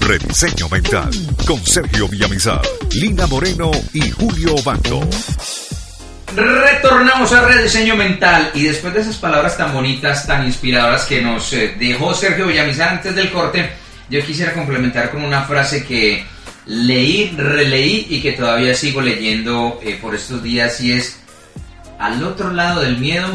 Rediseño 0.00 0.68
Mental 0.68 1.10
con 1.46 1.64
Sergio 1.64 2.06
Villamizar, 2.08 2.60
Lina 2.92 3.26
Moreno 3.26 3.70
y 3.94 4.10
Julio 4.10 4.56
Bando. 4.62 5.00
Retornamos 6.34 7.32
a 7.32 7.46
Rediseño 7.46 7.96
Mental 7.96 8.50
y 8.54 8.64
después 8.64 8.92
de 8.92 9.00
esas 9.00 9.16
palabras 9.16 9.56
tan 9.56 9.72
bonitas, 9.72 10.26
tan 10.26 10.44
inspiradoras 10.44 11.06
que 11.06 11.22
nos 11.22 11.52
eh, 11.54 11.74
dejó 11.78 12.14
Sergio 12.14 12.46
Villamizar 12.46 12.90
antes 12.90 13.14
del 13.14 13.32
corte, 13.32 13.70
yo 14.10 14.24
quisiera 14.24 14.52
complementar 14.52 15.10
con 15.10 15.24
una 15.24 15.44
frase 15.44 15.84
que 15.84 16.24
leí, 16.66 17.34
releí 17.36 18.06
y 18.10 18.20
que 18.20 18.32
todavía 18.32 18.74
sigo 18.74 19.00
leyendo 19.00 19.80
eh, 19.82 19.98
por 20.00 20.14
estos 20.14 20.42
días 20.42 20.80
y 20.80 20.92
es, 20.92 21.18
al 21.98 22.22
otro 22.22 22.52
lado 22.52 22.82
del 22.82 22.98
miedo 22.98 23.28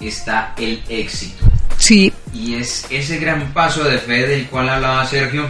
está 0.00 0.54
el 0.56 0.82
éxito. 0.88 1.44
Sí. 1.78 2.12
Y 2.32 2.54
es 2.54 2.86
ese 2.90 3.18
gran 3.18 3.52
paso 3.52 3.82
de 3.84 3.98
fe 3.98 4.26
del 4.26 4.46
cual 4.46 4.68
hablaba 4.68 5.06
Sergio, 5.06 5.48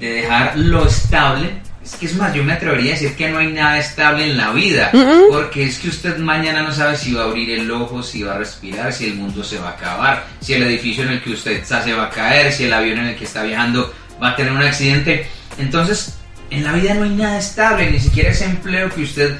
de 0.00 0.12
dejar 0.12 0.56
lo 0.58 0.86
estable. 0.86 1.62
Es 1.88 1.96
que 1.96 2.04
es 2.04 2.14
más, 2.16 2.34
yo 2.34 2.44
me 2.44 2.52
atrevería 2.52 2.92
a 2.92 2.94
decir 2.98 3.16
que 3.16 3.30
no 3.30 3.38
hay 3.38 3.50
nada 3.50 3.78
estable 3.78 4.30
en 4.30 4.36
la 4.36 4.52
vida, 4.52 4.92
porque 5.30 5.64
es 5.64 5.78
que 5.78 5.88
usted 5.88 6.18
mañana 6.18 6.62
no 6.62 6.70
sabe 6.70 6.98
si 6.98 7.14
va 7.14 7.22
a 7.22 7.24
abrir 7.24 7.50
el 7.50 7.70
ojo, 7.70 8.02
si 8.02 8.22
va 8.22 8.34
a 8.34 8.38
respirar, 8.38 8.92
si 8.92 9.06
el 9.06 9.14
mundo 9.14 9.42
se 9.42 9.58
va 9.58 9.70
a 9.70 9.72
acabar, 9.72 10.26
si 10.38 10.52
el 10.52 10.64
edificio 10.64 11.04
en 11.04 11.12
el 11.12 11.22
que 11.22 11.30
usted 11.30 11.52
está 11.52 11.82
se 11.82 11.94
va 11.94 12.04
a 12.04 12.10
caer, 12.10 12.52
si 12.52 12.64
el 12.64 12.74
avión 12.74 12.98
en 12.98 13.06
el 13.06 13.16
que 13.16 13.24
está 13.24 13.42
viajando 13.42 13.90
va 14.22 14.30
a 14.30 14.36
tener 14.36 14.52
un 14.52 14.62
accidente. 14.62 15.26
Entonces, 15.56 16.18
en 16.50 16.62
la 16.62 16.72
vida 16.74 16.92
no 16.92 17.04
hay 17.04 17.10
nada 17.10 17.38
estable, 17.38 17.90
ni 17.90 17.98
siquiera 17.98 18.30
ese 18.30 18.44
empleo 18.44 18.90
que 18.90 19.04
usted 19.04 19.38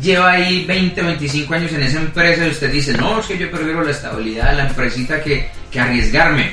lleva 0.00 0.30
ahí 0.30 0.64
20, 0.64 1.02
25 1.02 1.52
años 1.52 1.72
en 1.72 1.82
esa 1.82 1.98
empresa 1.98 2.46
y 2.46 2.50
usted 2.50 2.72
dice, 2.72 2.94
no, 2.94 3.20
es 3.20 3.26
que 3.26 3.36
yo 3.36 3.50
prefiero 3.50 3.84
la 3.84 3.90
estabilidad 3.90 4.52
de 4.52 4.56
la 4.56 4.68
empresita 4.68 5.22
que, 5.22 5.50
que 5.70 5.78
arriesgarme. 5.78 6.52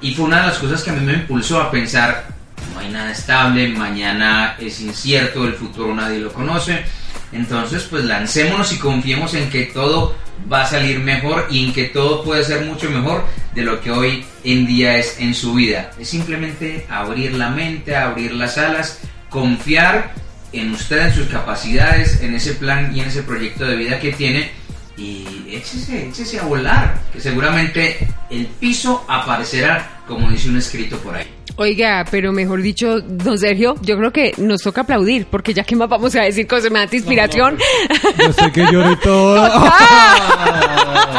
Y 0.00 0.14
fue 0.14 0.26
una 0.26 0.42
de 0.42 0.46
las 0.46 0.58
cosas 0.58 0.84
que 0.84 0.90
a 0.90 0.92
mí 0.92 1.04
me 1.04 1.14
impulsó 1.14 1.60
a 1.60 1.68
pensar, 1.68 2.37
no 2.78 2.84
hay 2.84 2.92
nada 2.92 3.10
estable, 3.10 3.68
mañana 3.68 4.56
es 4.58 4.80
incierto, 4.80 5.44
el 5.44 5.54
futuro 5.54 5.92
nadie 5.94 6.20
lo 6.20 6.32
conoce. 6.32 6.84
Entonces, 7.32 7.82
pues 7.90 8.04
lancémonos 8.04 8.72
y 8.72 8.78
confiemos 8.78 9.34
en 9.34 9.50
que 9.50 9.64
todo 9.64 10.14
va 10.50 10.62
a 10.62 10.66
salir 10.66 11.00
mejor 11.00 11.48
y 11.50 11.66
en 11.66 11.72
que 11.72 11.84
todo 11.84 12.22
puede 12.22 12.44
ser 12.44 12.64
mucho 12.64 12.88
mejor 12.88 13.24
de 13.54 13.62
lo 13.62 13.80
que 13.80 13.90
hoy 13.90 14.24
en 14.44 14.64
día 14.66 14.96
es 14.96 15.18
en 15.18 15.34
su 15.34 15.54
vida. 15.54 15.90
Es 15.98 16.08
simplemente 16.08 16.86
abrir 16.88 17.34
la 17.34 17.50
mente, 17.50 17.96
abrir 17.96 18.32
las 18.32 18.56
alas, 18.58 19.00
confiar 19.28 20.14
en 20.52 20.72
usted, 20.72 21.06
en 21.06 21.14
sus 21.14 21.26
capacidades, 21.26 22.22
en 22.22 22.34
ese 22.34 22.54
plan 22.54 22.94
y 22.94 23.00
en 23.00 23.08
ese 23.08 23.24
proyecto 23.24 23.64
de 23.64 23.76
vida 23.76 23.98
que 23.98 24.12
tiene 24.12 24.52
y 24.96 25.48
échese, 25.50 26.08
échese 26.08 26.40
a 26.40 26.44
volar, 26.44 27.00
que 27.12 27.20
seguramente 27.20 28.08
el 28.30 28.46
piso 28.46 29.04
aparecerá 29.08 30.02
como 30.06 30.30
dice 30.30 30.48
un 30.48 30.56
escrito 30.56 30.96
por 30.98 31.14
ahí. 31.14 31.37
Oiga, 31.60 32.04
pero 32.08 32.32
mejor 32.32 32.62
dicho, 32.62 33.00
don 33.00 33.36
Sergio, 33.36 33.74
yo 33.82 33.96
creo 33.96 34.12
que 34.12 34.32
nos 34.36 34.62
toca 34.62 34.82
aplaudir, 34.82 35.26
porque 35.26 35.52
ya 35.52 35.64
que 35.64 35.74
más 35.74 35.88
vamos 35.88 36.14
a 36.14 36.22
decir 36.22 36.46
con 36.46 36.62
semejante 36.62 36.98
inspiración. 36.98 37.58
Yo 38.18 38.32
sé 38.32 38.52
que 38.52 38.64
lloré 38.70 38.94
todo. 39.02 39.44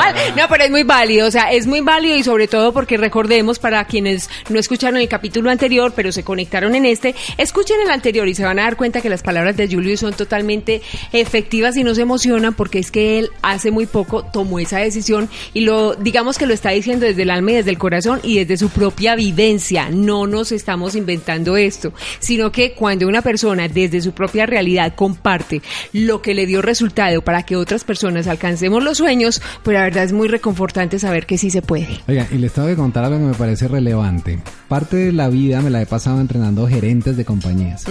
no, 0.37 0.43
pero 0.49 0.63
es 0.63 0.71
muy 0.71 0.83
válido, 0.83 1.27
o 1.27 1.31
sea, 1.31 1.51
es 1.51 1.67
muy 1.67 1.81
válido 1.81 2.15
y 2.15 2.23
sobre 2.23 2.47
todo 2.47 2.71
porque 2.71 2.95
recordemos 2.95 3.59
para 3.59 3.83
quienes 3.83 4.29
no 4.47 4.59
escucharon 4.59 5.01
el 5.01 5.09
capítulo 5.09 5.49
anterior, 5.49 5.91
pero 5.93 6.13
se 6.13 6.23
conectaron 6.23 6.73
en 6.73 6.85
este, 6.85 7.15
escuchen 7.37 7.81
el 7.81 7.89
anterior 7.89 8.25
y 8.29 8.33
se 8.33 8.45
van 8.45 8.59
a 8.59 8.63
dar 8.63 8.77
cuenta 8.77 9.01
que 9.01 9.09
las 9.09 9.23
palabras 9.23 9.57
de 9.57 9.67
Julio 9.67 9.97
son 9.97 10.13
totalmente 10.13 10.81
efectivas 11.11 11.75
y 11.75 11.83
no 11.83 11.95
se 11.95 12.03
emocionan 12.03 12.53
porque 12.53 12.79
es 12.79 12.91
que 12.91 13.19
él 13.19 13.29
hace 13.41 13.71
muy 13.71 13.87
poco 13.87 14.23
tomó 14.23 14.59
esa 14.59 14.79
decisión 14.79 15.27
y 15.53 15.61
lo, 15.61 15.95
digamos 15.95 16.37
que 16.37 16.45
lo 16.45 16.53
está 16.53 16.69
diciendo 16.69 17.05
desde 17.05 17.23
el 17.23 17.29
alma 17.29 17.51
y 17.51 17.55
desde 17.55 17.71
el 17.71 17.77
corazón 17.77 18.21
y 18.23 18.39
desde 18.39 18.55
su 18.55 18.69
propia 18.69 19.15
vivencia. 19.15 19.89
No 19.89 20.28
nos 20.29 20.51
estamos 20.51 20.95
inventando 20.95 21.57
esto, 21.57 21.93
sino 22.19 22.51
que 22.51 22.73
cuando 22.73 23.07
una 23.07 23.21
persona 23.21 23.67
desde 23.67 24.01
su 24.01 24.13
propia 24.13 24.45
realidad 24.45 24.93
comparte 24.95 25.61
lo 25.93 26.21
que 26.21 26.33
le 26.33 26.45
dio 26.45 26.61
resultado 26.61 27.21
para 27.21 27.43
que 27.43 27.55
otras 27.55 27.83
personas 27.83 28.27
alcancemos 28.27 28.83
los 28.83 28.97
sueños, 28.97 29.41
pues 29.63 29.75
la 29.75 29.83
verdad 29.83 30.03
es 30.03 30.13
muy 30.13 30.27
reconfortante 30.27 30.99
saber 30.99 31.25
que 31.25 31.37
sí 31.37 31.49
se 31.49 31.61
puede. 31.61 31.87
Oiga, 32.07 32.27
y 32.31 32.37
les 32.37 32.53
tengo 32.53 32.67
que 32.67 32.75
contar 32.75 33.05
algo 33.05 33.17
que 33.17 33.25
me 33.25 33.33
parece 33.33 33.67
relevante. 33.67 34.39
Parte 34.67 34.97
de 34.97 35.11
la 35.11 35.29
vida 35.29 35.61
me 35.61 35.69
la 35.69 35.81
he 35.81 35.85
pasado 35.85 36.21
entrenando 36.21 36.67
gerentes 36.67 37.17
de 37.17 37.25
compañías. 37.25 37.85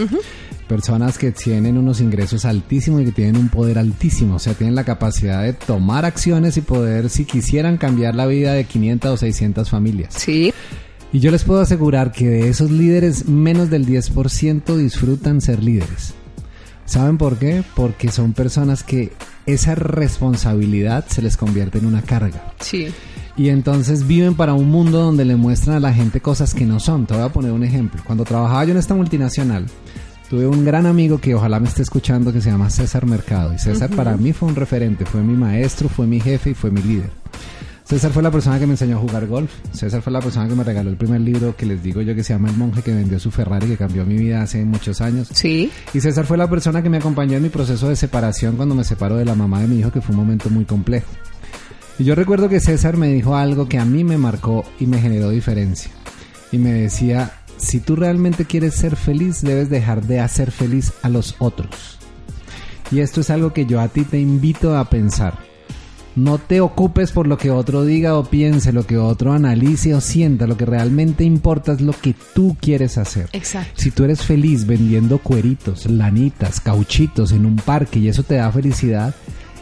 Personas 0.69 1.17
que 1.17 1.33
tienen 1.33 1.79
unos 1.79 2.01
ingresos 2.01 2.45
altísimos 2.45 3.03
y 3.03 3.07
que 3.07 3.13
tienen 3.13 3.37
un 3.37 3.49
poder 3.49 3.79
altísimo. 3.79 4.37
O 4.37 4.39
sea, 4.39 4.55
tienen 4.55 4.75
la 4.75 4.85
capacidad 4.85 5.43
de 5.43 5.55
tomar 5.55 6.05
acciones 6.05 6.57
y 6.57 6.61
poder, 6.61 7.09
si 7.09 7.25
quisieran, 7.25 7.79
cambiar 7.79 8.15
la 8.15 8.27
vida 8.27 8.53
de 8.53 8.65
500 8.65 9.11
o 9.11 9.17
600 9.17 9.71
familias. 9.71 10.15
Sí. 10.15 10.53
Y 11.13 11.21
yo 11.21 11.31
les 11.31 11.45
puedo 11.45 11.61
asegurar 11.61 12.13
que 12.13 12.29
de 12.29 12.49
esos 12.49 12.71
líderes, 12.71 13.27
menos 13.27 13.71
del 13.71 13.87
10% 13.87 14.77
disfrutan 14.77 15.41
ser 15.41 15.63
líderes. 15.63 16.15
¿Saben 16.85 17.19
por 17.19 17.39
qué? 17.39 17.63
Porque 17.75 18.11
son 18.11 18.33
personas 18.35 18.83
que 18.83 19.13
esa 19.47 19.75
responsabilidad 19.75 21.07
se 21.09 21.23
les 21.23 21.37
convierte 21.37 21.79
en 21.79 21.87
una 21.87 22.03
carga. 22.03 22.53
Sí. 22.61 22.89
Y 23.37 23.49
entonces 23.51 24.07
viven 24.07 24.35
para 24.35 24.53
un 24.53 24.69
mundo 24.69 25.01
donde 25.01 25.25
le 25.25 25.37
muestran 25.37 25.77
a 25.77 25.81
la 25.81 25.93
gente 25.93 26.21
cosas 26.21 26.55
que 26.55 26.67
no 26.67 26.81
son. 26.81 27.07
Te 27.07 27.15
voy 27.15 27.23
a 27.23 27.29
poner 27.33 27.53
un 27.53 27.63
ejemplo. 27.63 28.03
Cuando 28.05 28.25
trabajaba 28.25 28.65
yo 28.65 28.73
en 28.73 28.79
esta 28.79 28.95
multinacional, 28.95 29.67
tuve 30.29 30.47
un 30.47 30.65
gran 30.65 30.87
amigo 30.87 31.19
que 31.19 31.35
ojalá 31.35 31.61
me 31.61 31.69
esté 31.69 31.83
escuchando 31.83 32.33
que 32.33 32.41
se 32.41 32.51
llama 32.51 32.69
César 32.69 33.07
Mercado. 33.07 33.55
Y 33.55 33.59
César 33.59 33.91
para 33.91 34.17
mí 34.17 34.33
fue 34.33 34.49
un 34.49 34.57
referente, 34.57 35.07
fue 35.07 35.23
mi 35.23 35.35
maestro, 35.35 35.89
fue 35.89 36.07
mi 36.07 36.21
jefe 36.21 36.51
y 36.51 36.55
fue 36.55 36.71
mi 36.71 36.83
líder. 36.83 37.11
César 37.89 38.13
fue 38.13 38.23
la 38.23 38.31
persona 38.31 38.59
que 38.59 38.67
me 38.67 38.75
enseñó 38.75 38.99
a 38.99 39.01
jugar 39.01 39.27
golf. 39.27 39.51
César 39.73 40.03
fue 40.03 40.13
la 40.13 40.21
persona 40.21 40.47
que 40.47 40.55
me 40.55 40.63
regaló 40.63 40.91
el 40.91 40.99
primer 40.99 41.23
libro 41.23 41.57
que 41.57 41.65
les 41.65 41.83
digo 41.83 42.03
yo 42.03 42.15
que 42.15 42.23
se 42.23 42.35
llama 42.35 42.51
El 42.51 42.57
monje 42.59 42.83
que 42.83 42.93
vendió 42.93 43.19
su 43.19 43.31
Ferrari 43.31 43.67
que 43.67 43.79
cambió 43.79 44.05
mi 44.05 44.17
vida 44.17 44.43
hace 44.43 44.63
muchos 44.67 45.01
años. 45.01 45.29
Sí. 45.33 45.73
Y 45.95 46.01
César 46.01 46.27
fue 46.27 46.37
la 46.37 46.51
persona 46.51 46.83
que 46.83 46.91
me 46.91 46.99
acompañó 46.99 47.39
en 47.39 47.45
mi 47.45 47.49
proceso 47.49 47.89
de 47.89 47.97
separación 47.97 48.57
cuando 48.57 48.75
me 48.75 48.85
separo 48.85 49.17
de 49.17 49.25
la 49.25 49.35
mamá 49.35 49.63
de 49.63 49.69
mi 49.69 49.79
hijo 49.79 49.91
que 49.91 50.03
fue 50.03 50.15
un 50.15 50.21
momento 50.21 50.51
muy 50.51 50.67
complejo. 50.67 51.09
Y 51.99 52.05
yo 52.05 52.15
recuerdo 52.15 52.51
que 52.51 52.61
César 52.61 52.99
me 52.99 53.09
dijo 53.09 53.37
algo 53.37 53.71
que 53.71 53.79
a 53.79 53.87
mí 53.87 54.05
me 54.05 54.19
marcó 54.19 54.67
y 54.79 54.87
me 54.87 55.01
generó 55.01 55.31
diferencia. 55.31 55.91
Y 56.53 56.59
me 56.59 56.75
decía, 56.75 57.33
si 57.57 57.81
tú 57.81 57.97
realmente 57.97 58.45
quieres 58.45 58.75
ser 58.75 58.97
feliz, 58.97 59.41
debes 59.41 59.71
dejar 59.71 60.03
de 60.03 60.21
hacer 60.21 60.51
feliz 60.51 60.93
a 61.01 61.09
los 61.09 61.37
otros. 61.39 61.99
Y 62.91 63.01
esto 63.01 63.23
es 63.23 63.31
algo 63.31 63.55
que 63.55 63.65
yo 63.65 63.81
a 63.81 63.89
ti 63.89 64.03
te 64.03 64.21
invito 64.21 64.77
a 64.77 64.91
pensar. 64.91 65.48
No 66.19 66.39
te 66.39 66.61
ocupes 66.61 67.13
por 67.13 67.29
lo 67.29 67.39
que 67.39 67.53
otro 67.53 67.85
diga 67.85 68.19
o 68.19 68.25
piense, 68.25 68.73
lo 68.73 68.85
que 68.85 68.99
otro 68.99 69.33
analice 69.33 69.95
o 69.95 70.01
sienta. 70.01 70.49
Lo 70.49 70.57
que 70.57 70.67
realmente 70.67 71.23
importa 71.23 71.73
es 71.73 71.81
lo 71.81 71.93
que 71.93 72.13
tú 72.35 72.57
quieres 72.61 72.99
hacer. 72.99 73.29
Exacto. 73.33 73.71
Si 73.77 73.93
tú 73.93 74.03
eres 74.03 74.23
feliz 74.23 74.67
vendiendo 74.67 75.19
cueritos, 75.19 75.87
lanitas, 75.87 76.61
cauchitos 76.61 77.31
en 77.31 77.47
un 77.47 77.55
parque 77.55 78.01
y 78.01 78.09
eso 78.09 78.25
te 78.25 78.35
da 78.35 78.51
felicidad, 78.51 79.15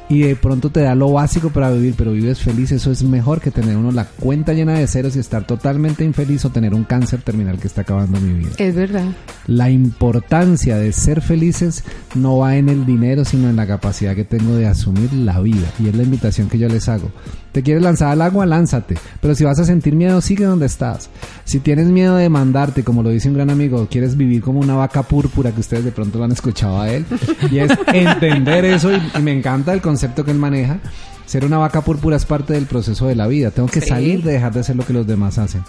y 0.08 0.20
de 0.20 0.36
pronto 0.36 0.70
te 0.70 0.80
da 0.80 0.94
lo 0.94 1.12
básico 1.12 1.50
para 1.50 1.70
vivir, 1.70 1.94
pero 1.96 2.12
vives 2.12 2.38
feliz, 2.38 2.72
eso 2.72 2.90
es 2.90 3.02
mejor 3.02 3.40
que 3.40 3.50
tener 3.50 3.76
uno 3.76 3.90
la 3.90 4.04
cuenta 4.04 4.52
llena 4.52 4.78
de 4.78 4.86
ceros 4.86 5.16
y 5.16 5.18
estar 5.18 5.46
totalmente 5.46 6.04
infeliz 6.04 6.44
o 6.44 6.50
tener 6.50 6.74
un 6.74 6.84
cáncer 6.84 7.22
terminal 7.22 7.58
que 7.58 7.66
está 7.66 7.82
acabando 7.82 8.20
mi 8.20 8.32
vida. 8.34 8.50
Es 8.58 8.74
verdad. 8.74 9.06
La 9.46 9.70
importancia 9.70 10.76
de 10.76 10.92
ser 10.92 11.20
felices 11.20 11.84
no 12.14 12.38
va 12.38 12.56
en 12.56 12.68
el 12.68 12.86
dinero, 12.86 13.24
sino 13.24 13.48
en 13.48 13.56
la 13.56 13.66
capacidad 13.66 14.14
que 14.14 14.24
tengo 14.24 14.54
de 14.54 14.66
asumir 14.66 15.12
la 15.12 15.40
vida. 15.40 15.66
Y 15.78 15.88
es 15.88 15.96
la 15.96 16.02
invitación 16.02 16.48
que 16.48 16.58
yo 16.58 16.68
les 16.68 16.88
hago. 16.88 17.10
¿Te 17.56 17.62
quieres 17.62 17.82
lanzar 17.82 18.08
al 18.10 18.20
agua? 18.20 18.44
Lánzate. 18.44 18.96
Pero 19.18 19.34
si 19.34 19.42
vas 19.42 19.58
a 19.58 19.64
sentir 19.64 19.96
miedo, 19.96 20.20
sigue 20.20 20.44
donde 20.44 20.66
estás. 20.66 21.08
Si 21.46 21.58
tienes 21.58 21.86
miedo 21.86 22.14
de 22.16 22.28
mandarte, 22.28 22.84
como 22.84 23.02
lo 23.02 23.08
dice 23.08 23.28
un 23.30 23.34
gran 23.34 23.48
amigo, 23.48 23.88
quieres 23.90 24.14
vivir 24.14 24.42
como 24.42 24.60
una 24.60 24.74
vaca 24.74 25.02
púrpura, 25.04 25.52
que 25.52 25.60
ustedes 25.60 25.82
de 25.82 25.90
pronto 25.90 26.18
lo 26.18 26.24
han 26.24 26.32
escuchado 26.32 26.78
a 26.78 26.90
él, 26.90 27.06
y 27.50 27.60
es 27.60 27.72
entender 27.94 28.66
eso, 28.66 28.92
y, 28.92 29.00
y 29.18 29.22
me 29.22 29.32
encanta 29.32 29.72
el 29.72 29.80
concepto 29.80 30.22
que 30.22 30.32
él 30.32 30.38
maneja. 30.38 30.80
Ser 31.24 31.46
una 31.46 31.56
vaca 31.56 31.80
púrpura 31.80 32.16
es 32.16 32.26
parte 32.26 32.52
del 32.52 32.66
proceso 32.66 33.06
de 33.06 33.14
la 33.14 33.26
vida. 33.26 33.50
Tengo 33.52 33.68
que 33.68 33.80
Sí. 33.80 33.88
salir 33.88 34.22
de 34.22 34.32
dejar 34.32 34.52
de 34.52 34.60
hacer 34.60 34.76
lo 34.76 34.84
que 34.84 34.92
los 34.92 35.06
demás 35.06 35.38
hacen. 35.38 35.62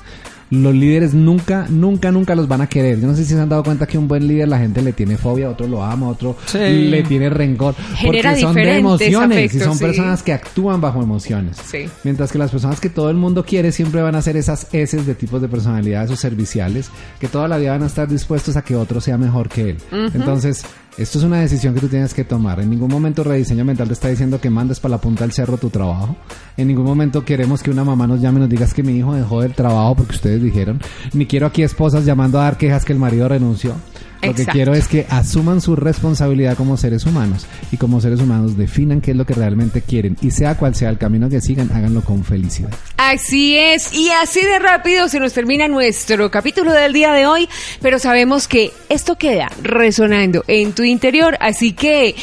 Los 0.50 0.74
líderes 0.74 1.14
nunca, 1.14 1.66
nunca, 1.70 2.12
nunca 2.12 2.34
los 2.34 2.48
van 2.48 2.62
a 2.62 2.68
querer. 2.68 3.02
Yo 3.02 3.08
no 3.08 3.16
sé 3.16 3.26
si 3.26 3.34
se 3.34 3.40
han 3.40 3.50
dado 3.50 3.64
cuenta 3.64 3.86
que 3.86 3.98
un 3.98 4.08
buen 4.08 4.28
líder 4.28 4.48
la 4.48 4.58
gente 4.60 4.82
le 4.82 4.94
tiene 4.94 5.18
fobia, 5.18 5.50
otro 5.50 5.68
lo 5.68 5.84
ama, 5.84 6.08
otro 6.08 6.38
Sí. 6.46 6.58
le 6.58 7.04
tiene 7.04 7.30
rencor. 7.30 7.76
Genera 7.96 8.30
porque 8.30 8.42
son 8.42 8.56
de 8.56 8.78
emociones 8.78 9.54
y 9.54 9.60
son 9.60 9.78
sí. 9.78 9.84
personas 9.84 10.24
que 10.24 10.32
actúan 10.34 10.80
bajo 10.80 11.02
emociones. 11.04 11.58
Sí. 11.70 11.90
Mientras 12.04 12.32
que 12.32 12.38
las 12.38 12.50
personas 12.52 12.80
que 12.80 12.90
todo 12.90 13.10
el 13.10 13.18
mundo 13.18 13.44
quiere 13.44 13.72
siempre 13.72 14.02
van 14.02 14.16
a 14.16 14.22
ser 14.22 14.38
esas 14.38 14.68
S 14.74 14.96
de 15.04 15.16
tipos 15.16 15.42
de 15.42 15.50
personalidades 15.50 16.12
o 16.12 16.16
serviciales 16.16 16.90
que 17.20 17.28
toda 17.28 17.48
la 17.48 17.58
vida 17.58 17.72
van 17.72 17.84
a 17.84 17.88
estar 17.88 18.08
dispuestos 18.08 18.56
a 18.56 18.62
que 18.62 18.76
otro 18.76 19.02
sea 19.02 19.18
mejor 19.18 19.50
que 19.50 19.72
él. 19.72 19.78
Entonces, 20.14 20.64
esto 20.98 21.20
es 21.20 21.24
una 21.24 21.40
decisión 21.42 21.74
que 21.74 21.80
tú 21.80 21.88
tienes 21.88 22.14
que 22.14 22.24
tomar. 22.24 22.60
En 22.60 22.70
ningún 22.70 22.90
momento 22.90 23.24
rediseño 23.24 23.64
mental 23.64 23.88
te 23.88 23.94
está 23.94 24.08
diciendo 24.08 24.42
que 24.42 24.50
mandes 24.50 24.80
para 24.80 24.94
la 24.94 25.02
punta 25.02 25.24
del 25.24 25.32
cerro 25.32 25.58
tu 25.58 25.70
trabajo. 25.70 26.16
En 26.58 26.68
ningún 26.68 26.86
momento 26.86 27.24
queremos 27.24 27.62
que 27.62 27.70
una 27.70 27.84
mamá 27.84 28.08
nos 28.08 28.20
llame 28.20 28.38
y 28.38 28.42
nos 28.42 28.50
diga 28.50 28.66
"Es 28.66 28.74
que 28.74 28.84
mi 28.84 28.98
hijo 28.98 29.14
dejó 29.14 29.44
el 29.44 29.54
trabajo 29.54 29.96
porque 29.96 30.16
ustedes 30.16 30.42
dijeron. 30.42 30.80
Ni 31.14 31.28
quiero 31.28 31.46
aquí 31.46 31.62
esposas 31.62 32.04
llamando 32.04 32.40
a 32.40 32.44
dar 32.44 32.58
quejas 32.58 32.84
que 32.84 32.94
el 32.94 33.00
marido 33.00 33.28
renunció. 33.28 33.74
Lo 34.22 34.34
que 34.34 34.46
quiero 34.46 34.74
es 34.74 34.88
que 34.88 35.06
asuman 35.10 35.62
su 35.62 35.76
responsabilidad 35.76 36.58
como 36.58 36.78
seres 36.78 37.06
humanos 37.06 37.46
y 37.72 37.78
como 37.78 38.02
seres 38.02 38.20
humanos 38.20 38.58
definan 38.58 39.02
qué 39.02 39.12
es 39.12 39.18
lo 39.18 39.26
que 39.26 39.34
realmente 39.34 39.82
quieren 39.82 40.18
y 40.22 40.32
sea 40.32 40.56
cual 40.56 40.76
sea 40.76 40.90
el 40.90 40.98
camino 40.98 41.30
que 41.30 41.42
sigan, 41.42 41.72
háganlo 41.72 42.02
con 42.02 42.24
felicidad. 42.24 42.72
Así 42.98 43.58
es, 43.58 43.94
y 43.94 44.10
así 44.10 44.42
de 44.42 44.60
rápido 44.60 45.08
se 45.10 45.20
nos 45.20 45.34
termina 45.34 45.68
nuestro 45.68 46.30
capítulo 46.32 46.74
del 46.74 46.94
día 46.94 47.14
de 47.14 47.26
hoy, 47.26 47.48
pero 47.82 48.00
sabemos 48.00 48.48
que 48.48 48.72
esto 48.90 49.18
queda 49.18 49.50
resonando 49.62 50.44
en 50.48 50.74
tu 50.74 50.84
interior, 50.84 51.38
así 51.40 51.74
que 51.74 52.16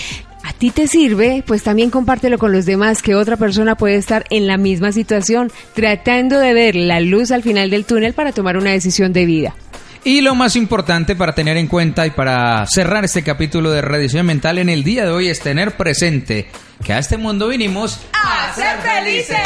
a 0.44 0.52
ti 0.52 0.70
te 0.70 0.86
sirve, 0.88 1.42
pues 1.46 1.62
también 1.62 1.90
compártelo 1.90 2.38
con 2.38 2.52
los 2.52 2.66
demás, 2.66 3.02
que 3.02 3.14
otra 3.14 3.36
persona 3.36 3.76
puede 3.76 3.96
estar 3.96 4.24
en 4.28 4.46
la 4.46 4.58
misma 4.58 4.92
situación, 4.92 5.50
tratando 5.74 6.38
de 6.38 6.52
ver 6.52 6.76
la 6.76 7.00
luz 7.00 7.30
al 7.30 7.42
final 7.42 7.70
del 7.70 7.86
túnel 7.86 8.12
para 8.12 8.32
tomar 8.32 8.58
una 8.58 8.70
decisión 8.70 9.12
de 9.14 9.24
vida. 9.24 9.54
Y 10.06 10.20
lo 10.20 10.34
más 10.34 10.54
importante 10.54 11.16
para 11.16 11.34
tener 11.34 11.56
en 11.56 11.66
cuenta 11.66 12.06
y 12.06 12.10
para 12.10 12.66
cerrar 12.66 13.06
este 13.06 13.22
capítulo 13.22 13.70
de 13.70 13.80
Rediseño 13.80 14.22
Mental 14.22 14.58
en 14.58 14.68
el 14.68 14.84
día 14.84 15.04
de 15.04 15.10
hoy 15.10 15.28
es 15.28 15.40
tener 15.40 15.78
presente 15.78 16.50
que 16.84 16.92
a 16.92 16.98
este 16.98 17.16
mundo 17.16 17.48
vinimos 17.48 18.00
¡A 18.12 18.52
ser 18.52 18.78
felices! 18.80 19.38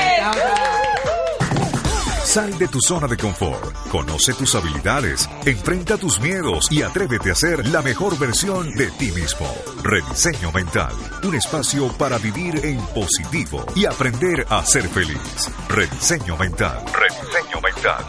Sal 2.25 2.59
de 2.59 2.69
tu 2.69 2.79
zona 2.81 3.07
de 3.07 3.17
confort, 3.17 3.75
conoce 3.89 4.35
tus 4.35 4.55
habilidades, 4.55 5.31
enfrenta 5.47 5.97
tus 5.97 6.21
miedos 6.21 6.71
y 6.71 6.83
atrévete 6.83 7.31
a 7.31 7.35
ser 7.35 7.67
la 7.69 7.81
mejor 7.81 8.19
versión 8.19 8.71
de 8.75 8.91
ti 8.91 9.11
mismo. 9.13 9.47
Rediseño 9.83 10.53
Mental, 10.53 10.93
un 11.23 11.35
espacio 11.37 11.89
para 11.97 12.19
vivir 12.19 12.61
en 12.67 12.79
positivo 12.89 13.65
y 13.75 13.87
aprender 13.87 14.45
a 14.51 14.63
ser 14.67 14.87
feliz. 14.89 15.49
Rediseño 15.71 16.37
Mental, 16.37 16.85
Rediseño 16.93 17.38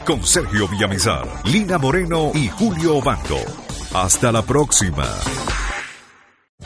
Con 0.06 0.24
Sergio 0.24 0.68
Villamizar, 0.68 1.28
Lina 1.46 1.78
Moreno 1.78 2.32
y 2.34 2.48
Julio 2.48 3.02
Bando. 3.02 3.38
Hasta 3.94 4.32
la 4.32 4.42
próxima. 4.42 5.06